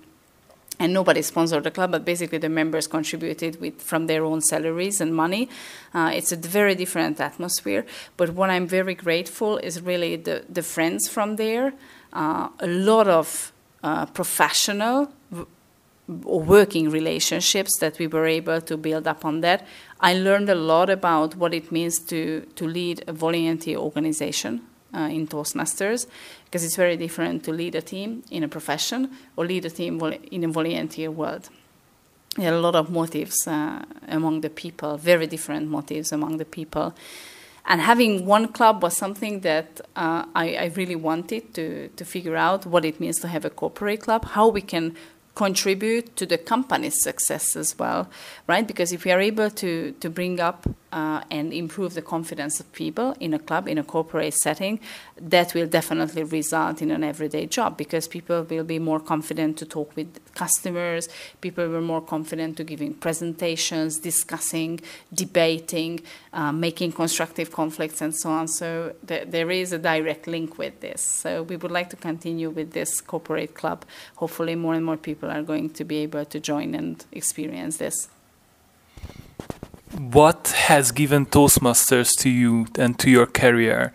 and 0.79 0.93
nobody 0.93 1.23
sponsored 1.23 1.65
the 1.65 1.71
club, 1.71 1.93
but 1.93 2.05
basically 2.05 2.39
the 2.39 2.49
members 2.49 2.87
contributed 2.89 3.61
with 3.61 3.81
from 3.81 4.07
their 4.07 4.25
own 4.25 4.41
salaries 4.41 5.01
and 5.01 5.15
money. 5.15 5.49
Uh, 5.95 6.11
it's 6.13 6.33
a 6.33 6.37
very 6.37 6.75
different 6.75 7.21
atmosphere. 7.21 7.87
But 8.17 8.31
what 8.31 8.51
I'm 8.51 8.67
very 8.67 8.95
grateful 8.95 9.59
is 9.59 9.81
really 9.81 10.17
the 10.17 10.45
the 10.49 10.63
friends 10.63 11.09
from 11.09 11.37
there. 11.37 11.73
Uh, 12.13 12.49
a 12.59 12.67
lot 12.67 13.07
of 13.07 13.53
uh, 13.83 14.07
professional 14.07 15.13
or 16.25 16.41
working 16.43 16.91
relationships 16.91 17.79
that 17.79 17.99
we 17.99 18.07
were 18.07 18.27
able 18.27 18.61
to 18.61 18.77
build 18.77 19.07
up 19.07 19.25
on 19.25 19.41
that. 19.41 19.67
I 20.01 20.15
learned 20.15 20.51
a 20.51 20.55
lot 20.55 20.91
about 20.91 21.37
what 21.37 21.55
it 21.55 21.71
means 21.71 22.01
to 22.11 22.41
to 22.57 22.67
lead 22.67 23.05
a 23.07 23.13
volunteer 23.13 23.79
organization 23.79 24.63
uh, 24.95 25.09
in 25.11 25.27
Toastmasters 25.27 26.07
because 26.45 26.65
it's 26.65 26.77
very 26.77 26.97
different 26.97 27.45
to 27.45 27.53
lead 27.53 27.75
a 27.75 27.83
team 27.83 28.23
in 28.31 28.45
a 28.45 28.49
profession 28.49 29.11
or 29.37 29.47
lead 29.47 29.65
a 29.65 29.71
team 29.71 30.01
in 30.31 30.45
a 30.45 30.49
volunteer 30.49 31.11
world. 31.11 31.49
There 32.37 32.53
are 32.53 32.57
a 32.57 32.61
lot 32.61 32.75
of 32.75 32.91
motives 32.91 33.47
uh, 33.47 33.85
among 34.09 34.41
the 34.41 34.49
people, 34.49 34.97
very 34.97 35.27
different 35.27 35.69
motives 35.69 36.13
among 36.13 36.39
the 36.39 36.47
people. 36.47 36.95
And 37.67 37.81
having 37.81 38.27
one 38.27 38.49
club 38.49 38.83
was 38.83 38.97
something 38.97 39.41
that 39.41 39.81
uh, 39.95 40.25
I, 40.35 40.55
I, 40.55 40.65
really 40.75 40.97
wanted 40.97 41.55
to, 41.55 41.89
to 41.89 42.05
figure 42.05 42.35
out 42.35 42.67
what 42.67 42.85
it 42.85 42.99
means 42.99 43.21
to 43.21 43.29
have 43.29 43.45
a 43.45 43.51
corporate 43.51 44.01
club, 44.01 44.25
how 44.25 44.49
we 44.49 44.63
can 44.63 44.97
contribute 45.35 46.17
to 46.17 46.27
the 46.27 46.39
company's 46.39 47.01
success 47.03 47.55
as 47.55 47.79
well, 47.79 48.11
right? 48.49 48.67
Because 48.67 48.93
if 48.93 49.05
we 49.05 49.13
are 49.13 49.21
able 49.21 49.51
to, 49.51 49.93
to 50.01 50.11
bring 50.11 50.41
up 50.41 50.67
uh, 50.93 51.23
and 51.31 51.53
improve 51.53 51.95
the 51.95 52.03
confidence 52.03 52.61
of 52.61 52.71
people 52.73 53.17
in 53.19 53.35
a 53.35 53.39
club, 53.39 53.67
in 53.67 53.79
a 53.79 53.85
corporate 53.85 54.35
setting, 54.35 54.79
that 55.21 55.55
will 55.55 55.67
definitely 55.67 56.23
result 56.23 56.83
in 56.83 56.91
an 56.91 57.03
everyday 57.03 57.47
job 57.47 57.77
because 57.77 58.07
people 58.07 58.43
will 58.43 58.65
be 58.65 58.79
more 58.79 59.01
confident 59.01 59.57
to 59.57 59.65
talk 59.65 59.95
with 59.97 60.21
customers, 60.35 61.09
people 61.41 61.67
will 61.69 61.81
be 61.81 61.87
more 61.87 62.01
confident 62.01 62.57
to 62.57 62.65
giving 62.65 62.95
presentations, 62.95 63.99
discussing, 63.99 64.81
debating, 65.13 66.01
uh, 66.33 66.53
making 66.53 66.93
constructive 66.93 67.51
conflicts, 67.53 68.01
and 68.01 68.15
so 68.15 68.31
on. 68.31 68.49
So 68.49 68.95
th- 69.07 69.29
there 69.29 69.51
is 69.51 69.73
a 69.73 69.79
direct 69.79 70.27
link 70.27 70.59
with 70.59 70.81
this. 70.81 71.03
So 71.03 71.43
we 71.43 71.57
would 71.57 71.71
like 71.71 71.91
to 71.91 71.97
continue 71.97 72.51
with 72.51 72.73
this 72.73 73.01
corporate 73.01 73.55
club. 73.55 73.85
Hopefully, 74.17 74.55
more 74.55 74.75
and 74.75 74.85
more 74.85 74.97
people 74.97 75.31
are 75.31 75.43
going 75.43 75.71
to 75.71 75.85
be 75.85 75.99
able 75.99 76.25
to 76.27 76.41
join 76.41 76.75
and 76.75 77.05
experience 77.13 77.79
this 77.79 78.09
what 80.11 80.49
has 80.49 80.91
given 80.91 81.27
Toastmasters 81.27 82.17
to 82.19 82.31
you 82.31 82.67
and 82.79 82.99
to 82.99 83.11
your 83.11 83.27
career? 83.27 83.93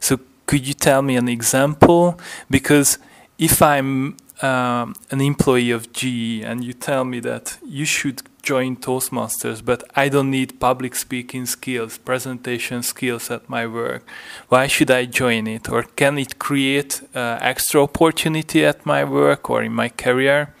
So, 0.00 0.20
could 0.46 0.66
you 0.66 0.74
tell 0.74 1.02
me 1.02 1.16
an 1.16 1.28
example? 1.28 2.18
Because 2.48 2.98
if 3.38 3.60
I'm 3.60 4.16
um, 4.40 4.94
an 5.10 5.20
employee 5.20 5.70
of 5.70 5.92
GE 5.92 6.42
and 6.44 6.64
you 6.64 6.72
tell 6.72 7.04
me 7.04 7.20
that 7.20 7.58
you 7.66 7.84
should 7.84 8.22
join 8.42 8.76
Toastmasters, 8.76 9.62
but 9.64 9.82
I 9.94 10.08
don't 10.08 10.30
need 10.30 10.60
public 10.60 10.94
speaking 10.94 11.44
skills, 11.44 11.98
presentation 11.98 12.82
skills 12.82 13.30
at 13.30 13.48
my 13.48 13.66
work, 13.66 14.06
why 14.48 14.68
should 14.68 14.90
I 14.90 15.04
join 15.06 15.46
it? 15.46 15.68
Or 15.68 15.82
can 15.82 16.18
it 16.18 16.38
create 16.38 17.02
uh, 17.14 17.38
extra 17.40 17.82
opportunity 17.82 18.64
at 18.64 18.86
my 18.86 19.04
work 19.04 19.50
or 19.50 19.62
in 19.62 19.72
my 19.72 19.88
career? 19.88 20.54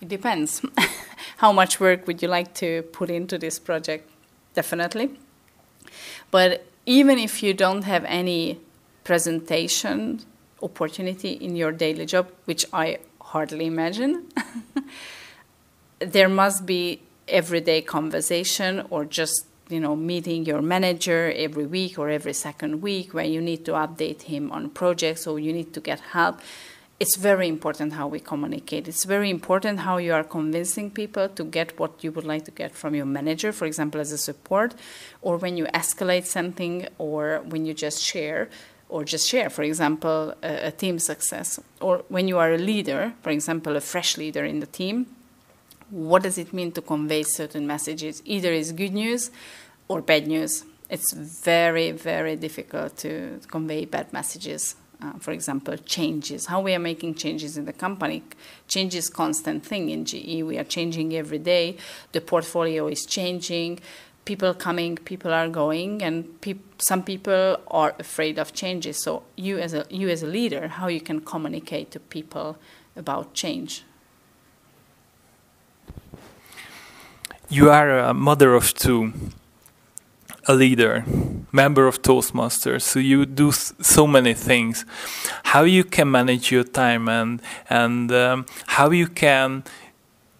It 0.00 0.08
depends. 0.08 0.60
how 1.36 1.52
much 1.52 1.80
work 1.80 2.06
would 2.06 2.22
you 2.22 2.28
like 2.28 2.54
to 2.54 2.82
put 2.92 3.10
into 3.10 3.38
this 3.38 3.58
project? 3.58 4.08
Definitely. 4.54 5.10
But 6.30 6.66
even 6.86 7.18
if 7.18 7.42
you 7.42 7.52
don't 7.52 7.82
have 7.82 8.04
any 8.04 8.58
presentation 9.04 10.20
opportunity 10.62 11.32
in 11.32 11.56
your 11.56 11.72
daily 11.72 12.06
job, 12.06 12.30
which 12.46 12.64
I 12.72 12.98
hardly 13.20 13.66
imagine, 13.66 14.26
there 15.98 16.28
must 16.28 16.64
be 16.64 17.02
everyday 17.28 17.82
conversation 17.82 18.86
or 18.90 19.04
just 19.04 19.46
you 19.68 19.80
know 19.80 19.96
meeting 19.96 20.46
your 20.46 20.62
manager 20.62 21.32
every 21.34 21.66
week 21.66 21.98
or 21.98 22.08
every 22.08 22.32
second 22.32 22.80
week 22.80 23.12
where 23.12 23.24
you 23.24 23.40
need 23.40 23.64
to 23.64 23.72
update 23.72 24.22
him 24.22 24.52
on 24.52 24.70
projects 24.70 25.26
or 25.26 25.40
you 25.40 25.52
need 25.52 25.74
to 25.74 25.80
get 25.80 25.98
help 25.98 26.40
it's 26.98 27.16
very 27.16 27.46
important 27.46 27.92
how 27.92 28.08
we 28.08 28.20
communicate. 28.20 28.88
It's 28.88 29.04
very 29.04 29.28
important 29.28 29.80
how 29.80 29.98
you 29.98 30.14
are 30.14 30.24
convincing 30.24 30.90
people 30.90 31.28
to 31.28 31.44
get 31.44 31.78
what 31.78 32.02
you 32.02 32.10
would 32.12 32.24
like 32.24 32.46
to 32.46 32.50
get 32.50 32.74
from 32.74 32.94
your 32.94 33.04
manager, 33.04 33.52
for 33.52 33.66
example, 33.66 34.00
as 34.00 34.12
a 34.12 34.18
support, 34.18 34.74
or 35.20 35.36
when 35.36 35.58
you 35.58 35.66
escalate 35.66 36.24
something, 36.24 36.88
or 36.96 37.42
when 37.44 37.66
you 37.66 37.74
just 37.74 38.02
share, 38.02 38.48
or 38.88 39.04
just 39.04 39.28
share, 39.28 39.50
for 39.50 39.62
example, 39.62 40.34
a, 40.42 40.68
a 40.68 40.70
team 40.70 40.98
success, 40.98 41.60
or 41.80 42.02
when 42.08 42.28
you 42.28 42.38
are 42.38 42.52
a 42.52 42.58
leader, 42.58 43.12
for 43.22 43.30
example, 43.30 43.76
a 43.76 43.80
fresh 43.80 44.16
leader 44.16 44.44
in 44.44 44.60
the 44.60 44.66
team. 44.66 45.06
What 45.90 46.22
does 46.22 46.38
it 46.38 46.52
mean 46.52 46.72
to 46.72 46.80
convey 46.80 47.24
certain 47.24 47.66
messages? 47.66 48.22
Either 48.24 48.52
it's 48.52 48.72
good 48.72 48.92
news 48.92 49.30
or 49.86 50.00
bad 50.00 50.26
news. 50.26 50.64
It's 50.88 51.12
very, 51.12 51.90
very 51.90 52.36
difficult 52.36 52.96
to 52.98 53.40
convey 53.48 53.84
bad 53.84 54.12
messages 54.12 54.76
uh, 55.02 55.12
for 55.18 55.32
example, 55.32 55.76
changes, 55.76 56.46
how 56.46 56.60
we 56.60 56.74
are 56.74 56.78
making 56.78 57.14
changes 57.14 57.56
in 57.56 57.66
the 57.66 57.72
company. 57.72 58.22
Change 58.66 58.94
is 58.94 59.08
constant 59.08 59.64
thing 59.64 59.90
in 59.90 60.04
GE. 60.04 60.42
We 60.42 60.58
are 60.58 60.64
changing 60.64 61.14
every 61.14 61.38
day. 61.38 61.76
The 62.12 62.20
portfolio 62.20 62.88
is 62.88 63.04
changing. 63.04 63.80
People 64.24 64.54
coming, 64.54 64.96
people 64.96 65.32
are 65.32 65.48
going, 65.48 66.02
and 66.02 66.40
pe- 66.40 66.56
some 66.78 67.02
people 67.02 67.58
are 67.68 67.94
afraid 67.98 68.38
of 68.38 68.54
changes. 68.54 69.02
So 69.02 69.22
you 69.36 69.58
as 69.58 69.74
a 69.74 69.86
you 69.90 70.08
as 70.08 70.22
a 70.22 70.26
leader, 70.26 70.66
how 70.66 70.88
you 70.88 71.00
can 71.00 71.20
communicate 71.20 71.90
to 71.92 72.00
people 72.00 72.56
about 72.96 73.34
change. 73.34 73.84
You 77.48 77.70
are 77.70 77.98
a 77.98 78.12
mother 78.12 78.54
of 78.54 78.74
two 78.74 79.12
a 80.48 80.54
leader, 80.54 81.04
member 81.52 81.86
of 81.86 82.02
Toastmasters, 82.02 82.82
so 82.82 82.98
you 82.98 83.26
do 83.26 83.50
so 83.52 84.06
many 84.06 84.34
things. 84.34 84.84
How 85.44 85.62
you 85.62 85.84
can 85.84 86.10
manage 86.10 86.52
your 86.52 86.64
time 86.64 87.08
and 87.08 87.40
and 87.68 88.12
um, 88.12 88.46
how 88.66 88.90
you 88.90 89.08
can 89.08 89.64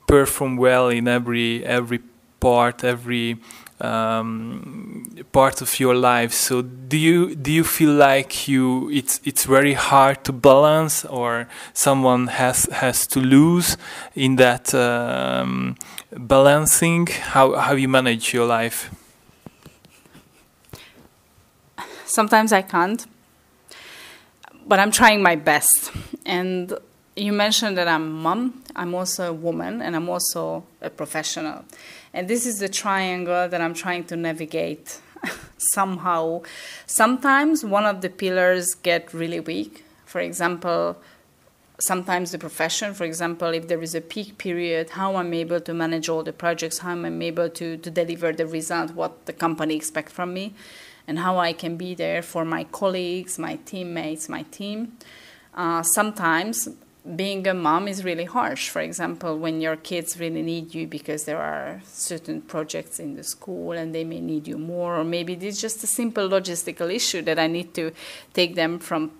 perform 0.07 0.57
well 0.57 0.89
in 0.89 1.09
every 1.09 1.65
every 1.65 2.01
part, 2.39 2.85
every 2.85 3.37
um, 3.81 5.05
part 5.33 5.61
of 5.61 5.81
your 5.81 5.95
life. 5.95 6.33
So 6.33 6.63
do 6.63 6.97
you 6.97 7.35
do 7.35 7.51
you 7.51 7.65
feel 7.65 7.93
like 7.93 8.49
you 8.49 8.89
it's 8.91 9.21
it's 9.25 9.45
very 9.45 9.75
hard 9.75 10.25
to 10.25 10.33
balance, 10.33 11.05
or 11.05 11.49
someone 11.73 12.29
has 12.29 12.69
has 12.73 13.07
to 13.09 13.21
lose 13.21 13.77
in 14.15 14.37
that 14.37 14.73
um, 14.75 15.77
balancing? 16.13 17.07
How 17.07 17.57
how 17.57 17.75
you 17.75 17.89
manage 17.89 18.33
your 18.33 18.47
life? 18.47 18.91
Sometimes 22.07 22.53
I 22.53 22.63
can't, 22.63 23.05
but 24.65 24.79
I'm 24.79 24.93
trying 24.93 25.23
my 25.23 25.35
best. 25.35 25.91
And 26.25 26.73
you 27.17 27.33
mentioned 27.33 27.77
that 27.79 27.89
I'm 27.89 28.13
mom, 28.23 28.63
I'm 28.77 28.95
also 28.95 29.31
a 29.31 29.33
woman, 29.33 29.83
and 29.83 29.97
I'm 29.97 30.09
also 30.09 30.65
a 30.81 30.89
professional. 30.89 31.65
And 32.15 32.29
this 32.29 32.47
is 32.47 32.61
the 32.61 32.69
triangle 32.69 33.49
that 33.49 33.61
I'm 33.61 33.75
trying 33.75 34.05
to 34.05 34.17
navigate 34.17 35.01
somehow. 35.59 36.43
Sometimes 36.87 37.65
one 37.65 37.85
of 37.85 38.03
the 38.03 38.09
pillars 38.09 38.75
get 38.75 39.13
really 39.13 39.41
weak. 39.41 39.85
For 40.05 40.21
example, 40.21 40.97
sometimes 41.81 42.31
the 42.31 42.39
profession, 42.39 42.95
for 42.95 43.03
example, 43.03 43.49
if 43.49 43.67
there 43.67 43.83
is 43.83 43.97
a 43.97 44.01
peak 44.01 44.39
period, 44.39 44.91
how 44.91 45.17
I'm 45.17 45.35
able 45.35 45.59
to 45.59 45.75
manage 45.75 46.09
all 46.09 46.23
the 46.23 46.33
projects, 46.33 46.79
how 46.79 46.93
I'm 46.93 47.21
able 47.21 47.51
to, 47.51 47.77
to 47.77 47.91
deliver 47.91 48.33
the 48.33 48.47
result, 48.47 48.93
what 48.93 49.27
the 49.27 49.33
company 49.33 49.75
expect 49.75 50.13
from 50.13 50.33
me 50.33 50.55
and 51.07 51.19
how 51.19 51.39
I 51.39 51.53
can 51.53 51.77
be 51.77 51.95
there 51.95 52.23
for 52.23 52.45
my 52.45 52.65
colleagues, 52.65 53.39
my 53.39 53.57
teammates, 53.65 54.29
my 54.29 54.43
team. 54.43 54.97
Uh, 55.55 55.83
sometimes 55.83 56.69
being 57.15 57.47
a 57.47 57.55
mom 57.55 57.87
is 57.87 58.05
really 58.05 58.25
harsh. 58.25 58.69
For 58.69 58.81
example, 58.81 59.39
when 59.39 59.61
your 59.61 59.77
kids 59.77 60.19
really 60.19 60.43
need 60.43 60.75
you 60.75 60.87
because 60.87 61.25
there 61.25 61.41
are 61.41 61.81
certain 61.85 62.43
projects 62.43 62.99
in 62.99 63.15
the 63.15 63.23
school 63.23 63.73
and 63.73 63.95
they 63.95 64.03
may 64.03 64.21
need 64.21 64.49
you 64.49 64.59
more, 64.59 64.97
or 64.97 65.05
maybe 65.05 65.35
it's 65.35 65.61
just 65.61 65.85
a 65.85 65.87
simple 65.87 66.29
logistical 66.29 66.93
issue 66.93 67.23
that 67.23 67.39
I 67.39 67.47
need 67.47 67.75
to 67.75 67.93
take 68.33 68.57
them 68.57 68.81
from 68.81 69.13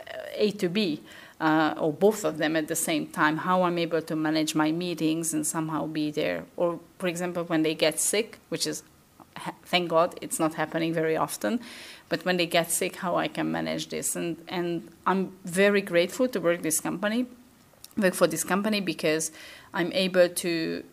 uh, 0.00 0.18
A 0.34 0.50
to 0.52 0.68
B. 0.68 1.02
Uh, 1.40 1.74
or 1.78 1.92
both 1.92 2.24
of 2.24 2.38
them 2.38 2.54
at 2.56 2.68
the 2.68 2.76
same 2.76 3.08
time, 3.08 3.38
how 3.38 3.64
I'm 3.64 3.76
able 3.76 4.00
to 4.00 4.16
manage 4.16 4.54
my 4.54 4.70
meetings 4.70 5.34
and 5.34 5.44
somehow 5.44 5.86
be 5.86 6.10
there. 6.12 6.44
Or, 6.56 6.78
for 6.98 7.08
example, 7.08 7.42
when 7.44 7.62
they 7.62 7.74
get 7.74 7.98
sick, 7.98 8.38
which 8.48 8.68
is 8.68 8.84
thank 9.64 9.88
God 9.88 10.18
it's 10.20 10.38
not 10.38 10.54
happening 10.54 10.92
very 10.92 11.16
often. 11.16 11.60
But 12.08 12.24
when 12.24 12.36
they 12.36 12.46
get 12.46 12.70
sick, 12.70 12.96
how 12.96 13.16
I 13.16 13.28
can 13.28 13.50
manage 13.50 13.88
this, 13.88 14.16
and 14.16 14.36
and 14.48 14.88
I'm 15.06 15.32
very 15.44 15.82
grateful 15.82 16.28
to 16.28 16.40
work 16.40 16.62
this 16.62 16.80
company, 16.80 17.26
work 17.96 18.14
for 18.14 18.26
this 18.26 18.44
company 18.44 18.80
because 18.80 19.32
I'm 19.72 19.92
able 19.92 20.28
to 20.28 20.84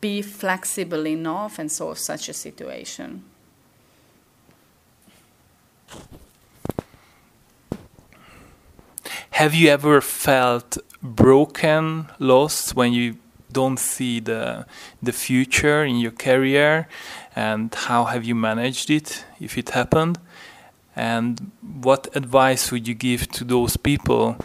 be 0.00 0.22
flexible 0.22 1.06
enough 1.06 1.58
and 1.58 1.70
solve 1.70 1.98
such 1.98 2.28
a 2.28 2.32
situation. 2.32 3.24
Have 9.30 9.54
you 9.54 9.68
ever 9.68 10.00
felt 10.00 10.78
broken, 11.02 12.08
lost 12.18 12.74
when 12.74 12.92
you 12.92 13.16
don't 13.52 13.78
see 13.78 14.20
the 14.20 14.66
the 15.02 15.12
future 15.12 15.84
in 15.84 15.96
your 15.96 16.12
career 16.12 16.88
and 17.36 17.72
how 17.74 18.04
have 18.04 18.24
you 18.24 18.34
managed 18.34 18.90
it 18.90 19.26
if 19.38 19.58
it 19.58 19.70
happened? 19.70 20.18
And 20.96 21.52
what 21.60 22.08
advice 22.16 22.72
would 22.72 22.88
you 22.88 22.94
give 22.94 23.28
to 23.32 23.44
those 23.44 23.76
people 23.76 24.38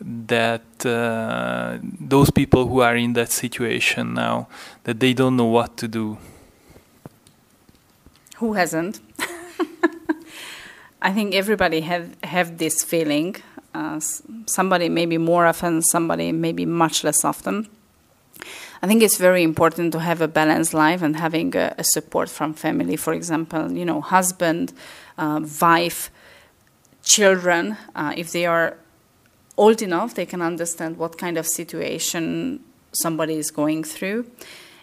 that 0.00 0.64
uh, 0.84 1.78
those 1.82 2.30
people 2.30 2.66
who 2.66 2.80
are 2.80 2.96
in 2.96 3.12
that 3.12 3.30
situation 3.30 4.14
now 4.14 4.48
that 4.84 4.98
they 4.98 5.12
don't 5.12 5.36
know 5.36 5.44
what 5.44 5.76
to 5.76 5.86
do? 5.86 6.16
Who 8.36 8.54
hasn't? 8.54 9.00
I 11.02 11.12
think 11.12 11.34
everybody 11.34 11.82
have 11.82 12.16
have 12.24 12.56
this 12.56 12.82
feeling. 12.82 13.36
Uh, 13.74 14.00
somebody 14.46 14.88
maybe 14.88 15.18
more 15.18 15.46
often 15.46 15.82
somebody 15.82 16.32
maybe 16.32 16.66
much 16.66 17.04
less 17.04 17.24
often 17.24 17.68
I 18.82 18.88
think 18.88 19.02
it's 19.02 19.16
very 19.16 19.44
important 19.44 19.92
to 19.92 20.00
have 20.00 20.20
a 20.20 20.26
balanced 20.26 20.74
life 20.74 21.02
and 21.02 21.16
having 21.16 21.54
a, 21.54 21.72
a 21.78 21.84
support 21.84 22.28
from 22.28 22.52
family. 22.52 22.96
For 22.96 23.12
example, 23.12 23.70
you 23.70 23.84
know, 23.84 24.00
husband, 24.00 24.72
uh, 25.16 25.40
wife, 25.60 26.10
children. 27.04 27.76
Uh, 27.94 28.12
if 28.16 28.32
they 28.32 28.44
are 28.44 28.76
old 29.56 29.82
enough, 29.82 30.14
they 30.14 30.26
can 30.26 30.42
understand 30.42 30.96
what 30.98 31.16
kind 31.16 31.38
of 31.38 31.46
situation 31.46 32.60
somebody 32.92 33.36
is 33.36 33.52
going 33.52 33.84
through. 33.84 34.26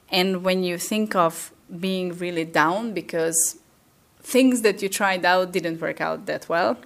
And 0.10 0.44
when 0.44 0.64
you 0.64 0.78
think 0.78 1.14
of 1.16 1.52
being 1.80 2.18
really 2.18 2.46
down 2.46 2.94
because 2.94 3.58
things 4.22 4.62
that 4.62 4.82
you 4.82 4.88
tried 4.88 5.26
out 5.26 5.52
didn't 5.52 5.82
work 5.82 6.00
out 6.00 6.26
that 6.26 6.48
well, 6.48 6.78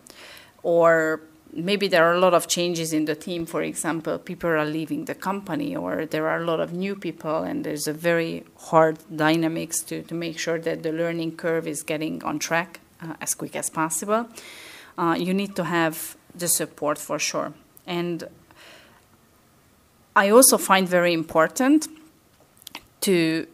or 0.63 1.21
maybe 1.55 1.87
there 1.87 2.03
are 2.05 2.13
a 2.13 2.19
lot 2.19 2.33
of 2.33 2.47
changes 2.47 2.93
in 2.93 3.05
the 3.05 3.15
team. 3.15 3.45
For 3.45 3.61
example, 3.61 4.17
people 4.17 4.49
are 4.49 4.65
leaving 4.65 5.05
the 5.05 5.15
company, 5.15 5.75
or 5.75 6.05
there 6.05 6.27
are 6.27 6.41
a 6.41 6.45
lot 6.45 6.59
of 6.59 6.73
new 6.73 6.95
people, 6.95 7.43
and 7.43 7.63
there's 7.63 7.87
a 7.87 7.93
very 7.93 8.43
hard 8.57 8.97
dynamics 9.15 9.81
to, 9.83 10.03
to 10.03 10.15
make 10.15 10.39
sure 10.39 10.59
that 10.59 10.83
the 10.83 10.91
learning 10.91 11.37
curve 11.37 11.67
is 11.67 11.83
getting 11.83 12.23
on 12.23 12.39
track 12.39 12.79
uh, 13.01 13.13
as 13.21 13.33
quick 13.33 13.55
as 13.55 13.69
possible. 13.69 14.27
Uh, 14.97 15.15
you 15.17 15.33
need 15.33 15.55
to 15.55 15.63
have 15.63 16.15
the 16.35 16.47
support 16.47 16.97
for 16.97 17.19
sure. 17.19 17.53
And 17.85 18.23
I 20.15 20.29
also 20.29 20.57
find 20.57 20.87
very 20.87 21.13
important 21.13 21.87
to 23.01 23.47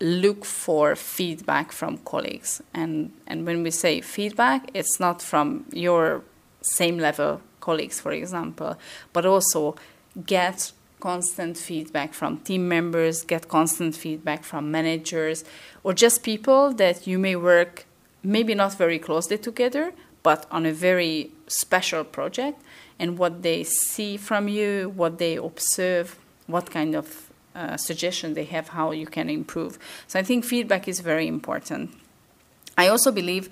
look 0.00 0.44
for 0.44 0.96
feedback 0.96 1.72
from 1.72 1.98
colleagues. 1.98 2.62
And, 2.72 3.12
and 3.26 3.46
when 3.46 3.62
we 3.62 3.70
say 3.70 4.00
feedback, 4.00 4.70
it's 4.74 4.98
not 5.00 5.22
from 5.22 5.66
your 5.72 6.22
same 6.64 6.98
level 6.98 7.40
colleagues, 7.60 8.00
for 8.00 8.12
example, 8.12 8.76
but 9.12 9.24
also 9.26 9.76
get 10.26 10.72
constant 11.00 11.58
feedback 11.58 12.14
from 12.14 12.38
team 12.38 12.66
members, 12.66 13.22
get 13.22 13.48
constant 13.48 13.94
feedback 13.94 14.42
from 14.42 14.70
managers, 14.70 15.44
or 15.82 15.92
just 15.92 16.22
people 16.22 16.72
that 16.72 17.06
you 17.06 17.18
may 17.18 17.36
work 17.36 17.84
maybe 18.22 18.54
not 18.54 18.74
very 18.74 18.98
closely 18.98 19.36
together, 19.36 19.92
but 20.22 20.46
on 20.50 20.64
a 20.64 20.72
very 20.72 21.30
special 21.46 22.04
project, 22.04 22.58
and 22.98 23.18
what 23.18 23.42
they 23.42 23.62
see 23.62 24.16
from 24.16 24.48
you, 24.48 24.92
what 24.96 25.18
they 25.18 25.36
observe, 25.36 26.16
what 26.46 26.70
kind 26.70 26.94
of 26.94 27.30
uh, 27.54 27.76
suggestion 27.76 28.34
they 28.34 28.44
have, 28.44 28.68
how 28.68 28.90
you 28.92 29.06
can 29.06 29.28
improve. 29.28 29.78
So 30.06 30.18
I 30.18 30.22
think 30.22 30.44
feedback 30.44 30.88
is 30.88 31.00
very 31.00 31.26
important. 31.26 31.90
I 32.78 32.88
also 32.88 33.12
believe 33.12 33.50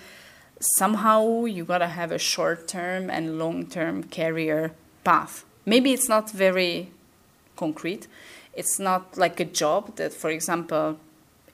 somehow 0.77 1.45
you 1.45 1.65
gotta 1.65 1.89
have 1.89 2.13
a 2.13 2.19
short 2.19 2.69
term 2.69 3.11
and 3.11 3.39
long 3.39 3.67
term 3.67 4.05
career 4.05 4.73
path. 5.05 5.45
Maybe 5.67 5.93
it's 5.93 6.09
not 6.09 6.31
very 6.31 6.91
concrete. 7.57 8.07
It's 8.55 8.79
not 8.79 9.17
like 9.17 9.41
a 9.41 9.45
job 9.45 9.97
that, 9.97 10.13
for 10.13 10.31
example, 10.31 10.99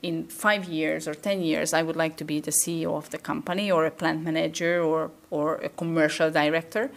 in 0.03 0.27
five 0.27 0.64
years 0.66 1.09
or 1.09 1.14
10 1.14 1.42
years, 1.42 1.73
I 1.73 1.83
would 1.83 1.97
like 1.97 2.16
to 2.18 2.25
be 2.25 2.40
the 2.40 2.53
CEO 2.53 2.97
of 2.97 3.11
the 3.11 3.18
company 3.18 3.71
or 3.71 3.85
a 3.85 3.90
plant 3.90 4.23
manager 4.23 4.83
or, 4.83 5.11
or 5.31 5.57
a 5.57 5.68
commercial 5.68 6.31
director. 6.31 6.90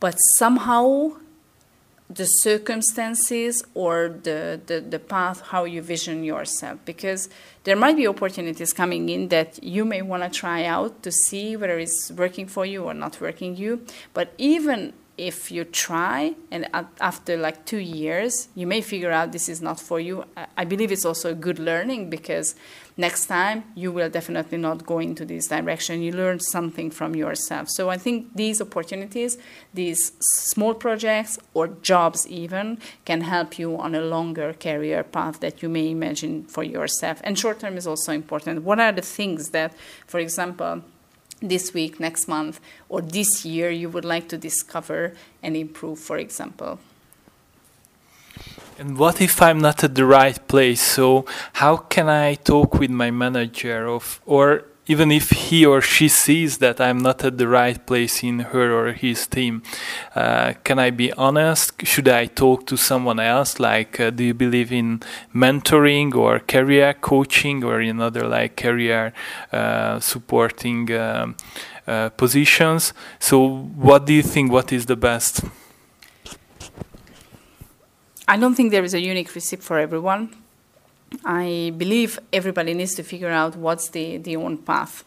But 0.00 0.14
somehow 0.38 1.12
the 2.18 2.26
circumstances 2.26 3.62
or 3.74 4.08
the, 4.24 4.60
the, 4.66 4.80
the 4.80 4.98
path 4.98 5.40
how 5.40 5.64
you 5.64 5.80
vision 5.80 6.24
yourself 6.24 6.76
because 6.84 7.28
there 7.62 7.76
might 7.76 7.96
be 7.96 8.08
opportunities 8.08 8.72
coming 8.72 9.08
in 9.08 9.28
that 9.28 9.62
you 9.62 9.84
may 9.84 10.02
want 10.02 10.24
to 10.24 10.28
try 10.28 10.64
out 10.64 11.00
to 11.04 11.12
see 11.12 11.56
whether 11.56 11.78
it's 11.78 12.10
working 12.10 12.48
for 12.48 12.66
you 12.66 12.82
or 12.82 12.92
not 12.92 13.20
working 13.20 13.56
you. 13.56 13.86
But 14.14 14.34
even 14.36 14.94
if 15.18 15.50
you 15.50 15.64
try 15.64 16.34
and 16.50 16.66
after 17.00 17.36
like 17.36 17.66
two 17.66 17.78
years 17.78 18.48
you 18.54 18.66
may 18.66 18.80
figure 18.80 19.10
out 19.10 19.32
this 19.32 19.48
is 19.48 19.60
not 19.60 19.80
for 19.80 19.98
you. 19.98 20.24
I 20.56 20.64
believe 20.64 20.92
it's 20.92 21.04
also 21.04 21.32
a 21.32 21.34
good 21.34 21.58
learning 21.58 22.08
because 22.08 22.54
next 22.96 23.26
time 23.26 23.64
you 23.74 23.90
will 23.90 24.08
definitely 24.08 24.58
not 24.58 24.86
go 24.86 25.00
into 25.00 25.24
this 25.24 25.48
direction. 25.48 26.02
You 26.02 26.12
learn 26.12 26.38
something 26.38 26.90
from 26.90 27.16
yourself. 27.16 27.68
So 27.68 27.90
i 27.90 27.98
think 27.98 28.34
these 28.34 28.60
opportunities 28.60 29.36
these 29.74 30.12
small 30.20 30.74
projects 30.74 31.38
or 31.52 31.68
jobs 31.92 32.26
even 32.28 32.78
can 33.04 33.20
help 33.22 33.58
you 33.58 33.76
on 33.76 33.94
a 33.94 34.00
longer 34.00 34.52
career 34.52 35.02
path 35.02 35.40
that 35.40 35.62
you 35.62 35.68
may 35.68 35.90
imagine 35.90 36.44
for 36.44 36.62
yourself. 36.62 37.20
And 37.24 37.36
short 37.36 37.58
term 37.60 37.76
is 37.76 37.86
also 37.86 38.12
important. 38.12 38.62
What 38.62 38.78
are 38.78 38.92
the 38.92 39.02
things 39.02 39.50
that 39.50 39.74
for 40.06 40.20
example 40.20 40.82
this 41.40 41.72
week, 41.74 42.00
next 42.00 42.28
month, 42.28 42.60
or 42.88 43.00
this 43.00 43.44
year 43.44 43.70
you 43.70 43.88
would 43.88 44.04
like 44.04 44.28
to 44.28 44.38
discover 44.38 45.14
and 45.42 45.56
improve, 45.56 45.98
for 45.98 46.18
example. 46.18 46.78
And 48.78 48.96
what 48.96 49.20
if 49.20 49.42
I'm 49.42 49.58
not 49.58 49.82
at 49.82 49.96
the 49.96 50.04
right 50.04 50.38
place? 50.46 50.80
So 50.80 51.24
how 51.54 51.76
can 51.76 52.08
I 52.08 52.34
talk 52.34 52.78
with 52.78 52.90
my 52.90 53.10
manager 53.10 53.88
of 53.88 54.20
or 54.24 54.64
even 54.88 55.12
if 55.12 55.30
he 55.30 55.66
or 55.66 55.82
she 55.82 56.08
sees 56.08 56.58
that 56.58 56.80
I'm 56.80 56.98
not 56.98 57.22
at 57.22 57.36
the 57.36 57.46
right 57.46 57.84
place 57.86 58.24
in 58.24 58.38
her 58.38 58.72
or 58.72 58.92
his 58.92 59.26
team, 59.26 59.62
uh, 60.16 60.54
can 60.64 60.78
I 60.78 60.90
be 60.90 61.12
honest? 61.12 61.86
Should 61.86 62.08
I 62.08 62.24
talk 62.26 62.66
to 62.66 62.76
someone 62.76 63.20
else? 63.20 63.60
Like, 63.60 64.00
uh, 64.00 64.08
do 64.10 64.24
you 64.24 64.34
believe 64.34 64.72
in 64.72 65.00
mentoring 65.34 66.14
or 66.14 66.40
career 66.40 66.94
coaching 66.94 67.62
or 67.62 67.80
another 67.80 68.26
like 68.26 68.56
career 68.56 69.12
uh, 69.52 70.00
supporting 70.00 70.90
um, 70.92 71.36
positions? 72.16 72.94
So, 73.18 73.46
what 73.46 74.06
do 74.06 74.14
you 74.14 74.22
think? 74.22 74.50
What 74.50 74.72
is 74.72 74.86
the 74.86 74.96
best? 74.96 75.44
I 78.26 78.36
don't 78.36 78.54
think 78.54 78.70
there 78.70 78.84
is 78.84 78.94
a 78.94 79.00
unique 79.00 79.34
recipe 79.34 79.62
for 79.62 79.78
everyone. 79.78 80.34
I 81.24 81.72
believe 81.76 82.18
everybody 82.32 82.74
needs 82.74 82.94
to 82.96 83.02
figure 83.02 83.30
out 83.30 83.56
what's 83.56 83.88
the, 83.88 84.18
the 84.18 84.36
own 84.36 84.58
path. 84.58 85.04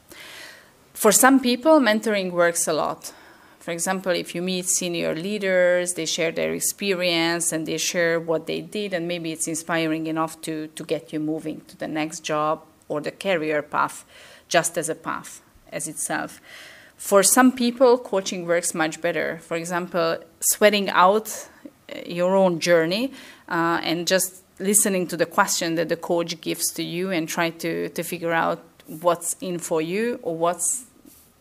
For 0.94 1.12
some 1.12 1.40
people, 1.40 1.80
mentoring 1.80 2.32
works 2.32 2.68
a 2.68 2.74
lot. 2.74 3.14
For 3.60 3.72
example, 3.72 4.12
if 4.12 4.34
you 4.34 4.42
meet 4.42 4.66
senior 4.66 5.14
leaders, 5.14 5.94
they 5.94 6.08
share 6.08 6.32
their 6.32 6.54
experience 6.54 7.52
and 7.52 7.68
they 7.68 7.78
share 7.78 8.20
what 8.20 8.48
they 8.48 8.62
did, 8.62 8.94
and 8.94 9.08
maybe 9.08 9.32
it's 9.32 9.48
inspiring 9.48 10.08
enough 10.08 10.42
to, 10.42 10.68
to 10.68 10.84
get 10.84 11.14
you 11.14 11.20
moving 11.20 11.62
to 11.68 11.78
the 11.78 11.88
next 11.88 12.22
job 12.22 12.64
or 12.88 13.02
the 13.02 13.12
career 13.12 13.62
path 13.62 14.04
just 14.48 14.78
as 14.78 14.90
a 14.90 14.96
path 14.96 15.42
as 15.72 15.88
itself. 15.88 16.42
For 16.98 17.24
some 17.24 17.52
people, 17.52 17.98
coaching 17.98 18.46
works 18.46 18.74
much 18.74 19.02
better. 19.02 19.40
For 19.44 19.58
example, 19.58 20.18
sweating 20.40 20.90
out 20.90 21.48
uh, 21.90 22.00
your 22.06 22.36
own 22.36 22.60
journey 22.60 23.14
uh, 23.48 23.80
and 23.84 24.08
just 24.08 24.41
listening 24.62 25.08
to 25.08 25.18
the 25.18 25.26
question 25.26 25.76
that 25.76 25.90
the 25.90 25.98
coach 25.98 26.40
gives 26.42 26.68
to 26.74 26.84
you 26.84 27.12
and 27.12 27.28
try 27.28 27.50
to, 27.50 27.90
to 27.90 28.04
figure 28.04 28.32
out 28.32 28.64
what's 28.88 29.36
in 29.42 29.60
for 29.60 29.82
you 29.82 30.20
or 30.24 30.36
what's 30.36 30.86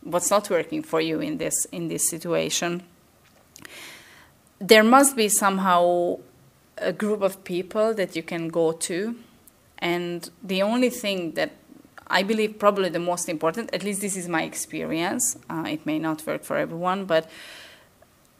what's 0.02 0.30
not 0.30 0.48
working 0.48 0.82
for 0.82 1.00
you 1.00 1.20
in 1.20 1.36
this 1.38 1.66
in 1.66 1.88
this 1.88 2.08
situation. 2.08 2.82
There 4.58 4.82
must 4.82 5.16
be 5.16 5.28
somehow 5.28 6.18
a 6.78 6.92
group 6.92 7.22
of 7.22 7.44
people 7.44 7.94
that 7.94 8.16
you 8.16 8.22
can 8.22 8.48
go 8.48 8.72
to. 8.72 9.16
And 9.78 10.28
the 10.42 10.62
only 10.62 10.90
thing 10.90 11.32
that 11.32 11.52
I 12.06 12.22
believe 12.22 12.58
probably 12.58 12.88
the 12.88 12.98
most 12.98 13.28
important, 13.28 13.70
at 13.72 13.82
least 13.82 14.00
this 14.00 14.16
is 14.16 14.28
my 14.28 14.42
experience, 14.42 15.38
uh, 15.48 15.64
it 15.68 15.86
may 15.86 15.98
not 15.98 16.26
work 16.26 16.42
for 16.42 16.56
everyone, 16.56 17.04
but 17.04 17.30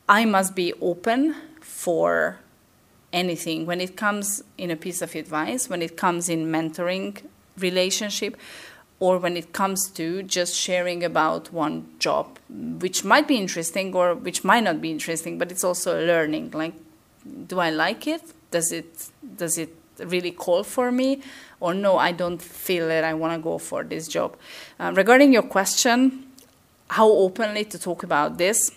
I 0.08 0.24
must 0.24 0.54
be 0.54 0.72
open 0.80 1.36
for 1.60 2.40
anything. 3.12 3.66
When 3.66 3.80
it 3.80 3.96
comes 3.96 4.42
in 4.58 4.70
a 4.70 4.76
piece 4.76 5.02
of 5.02 5.14
advice 5.14 5.68
when 5.68 5.82
it 5.82 5.96
comes 5.96 6.28
in 6.28 6.46
mentoring 6.46 7.22
relationship 7.58 8.36
or 8.98 9.18
when 9.18 9.36
it 9.36 9.52
comes 9.52 9.88
to 9.90 10.22
just 10.22 10.54
sharing 10.54 11.02
about 11.02 11.52
one 11.52 11.86
job 11.98 12.38
which 12.48 13.04
might 13.04 13.26
be 13.26 13.36
interesting 13.36 13.94
or 13.94 14.14
which 14.14 14.44
might 14.44 14.64
not 14.64 14.80
be 14.80 14.90
interesting 14.90 15.38
but 15.38 15.50
it's 15.50 15.64
also 15.64 16.00
a 16.00 16.02
learning. 16.04 16.50
Like 16.52 16.74
do 17.46 17.58
i 17.58 17.70
like 17.70 18.06
it? 18.06 18.22
Does 18.50 18.72
it 18.72 19.08
does 19.36 19.58
it 19.58 19.74
really 19.98 20.30
call 20.30 20.64
for 20.64 20.90
me? 20.90 21.22
Or 21.58 21.74
no 21.74 21.98
i 21.98 22.12
don't 22.12 22.40
feel 22.40 22.88
that 22.88 23.04
i 23.04 23.12
want 23.14 23.34
to 23.34 23.38
go 23.38 23.58
for 23.58 23.84
this 23.84 24.08
job. 24.08 24.36
Uh, 24.78 24.92
regarding 24.94 25.32
your 25.32 25.42
question 25.42 26.26
how 26.88 27.08
openly 27.08 27.64
to 27.64 27.78
talk 27.78 28.02
about 28.02 28.36
this 28.38 28.72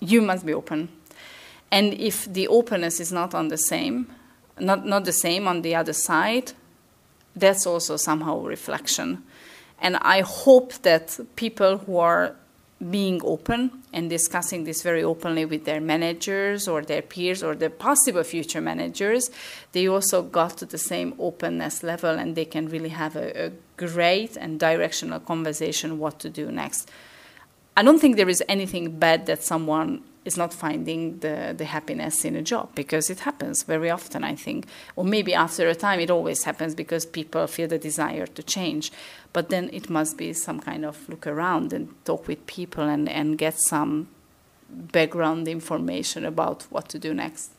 you 0.00 0.22
must 0.22 0.46
be 0.46 0.54
open 0.54 0.88
and 1.70 1.94
if 1.94 2.32
the 2.32 2.48
openness 2.48 3.00
is 3.00 3.12
not 3.12 3.34
on 3.34 3.48
the 3.48 3.58
same, 3.58 4.08
not, 4.58 4.86
not 4.86 5.04
the 5.04 5.12
same 5.12 5.46
on 5.46 5.62
the 5.62 5.74
other 5.74 5.92
side, 5.92 6.52
that's 7.36 7.66
also 7.66 7.96
somehow 7.96 8.40
reflection. 8.40 9.22
And 9.80 9.96
I 9.96 10.22
hope 10.22 10.72
that 10.82 11.18
people 11.36 11.78
who 11.78 11.98
are 11.98 12.34
being 12.90 13.20
open 13.24 13.82
and 13.92 14.08
discussing 14.08 14.64
this 14.64 14.82
very 14.82 15.02
openly 15.02 15.44
with 15.44 15.64
their 15.64 15.80
managers 15.80 16.68
or 16.68 16.82
their 16.82 17.02
peers 17.02 17.42
or 17.42 17.54
their 17.54 17.70
possible 17.70 18.22
future 18.22 18.60
managers, 18.60 19.30
they 19.72 19.88
also 19.88 20.22
got 20.22 20.56
to 20.58 20.66
the 20.66 20.78
same 20.78 21.14
openness 21.18 21.82
level 21.82 22.18
and 22.18 22.36
they 22.36 22.44
can 22.44 22.68
really 22.68 22.90
have 22.90 23.16
a, 23.16 23.46
a 23.46 23.52
great 23.76 24.36
and 24.36 24.60
directional 24.60 25.18
conversation 25.18 25.98
what 25.98 26.20
to 26.20 26.30
do 26.30 26.52
next. 26.52 26.88
I 27.76 27.82
don't 27.82 27.98
think 27.98 28.16
there 28.16 28.28
is 28.28 28.42
anything 28.48 28.98
bad 28.98 29.26
that 29.26 29.42
someone 29.42 30.02
is 30.28 30.36
not 30.36 30.52
finding 30.54 31.18
the, 31.18 31.54
the 31.56 31.64
happiness 31.64 32.24
in 32.24 32.36
a 32.36 32.42
job 32.42 32.68
because 32.74 33.10
it 33.10 33.20
happens 33.20 33.64
very 33.64 33.90
often, 33.90 34.22
I 34.22 34.34
think. 34.36 34.66
Or 34.94 35.04
maybe 35.04 35.34
after 35.34 35.68
a 35.68 35.74
time 35.74 35.98
it 36.00 36.10
always 36.10 36.44
happens 36.44 36.74
because 36.74 37.04
people 37.06 37.46
feel 37.46 37.68
the 37.68 37.78
desire 37.78 38.26
to 38.26 38.42
change. 38.42 38.92
But 39.32 39.48
then 39.48 39.70
it 39.72 39.90
must 39.90 40.16
be 40.16 40.32
some 40.32 40.60
kind 40.60 40.84
of 40.84 41.08
look 41.08 41.26
around 41.26 41.72
and 41.72 41.88
talk 42.04 42.28
with 42.28 42.46
people 42.46 42.84
and, 42.84 43.08
and 43.08 43.38
get 43.38 43.58
some 43.58 44.08
background 44.70 45.48
information 45.48 46.24
about 46.24 46.62
what 46.70 46.88
to 46.90 46.98
do 46.98 47.14
next. 47.14 47.50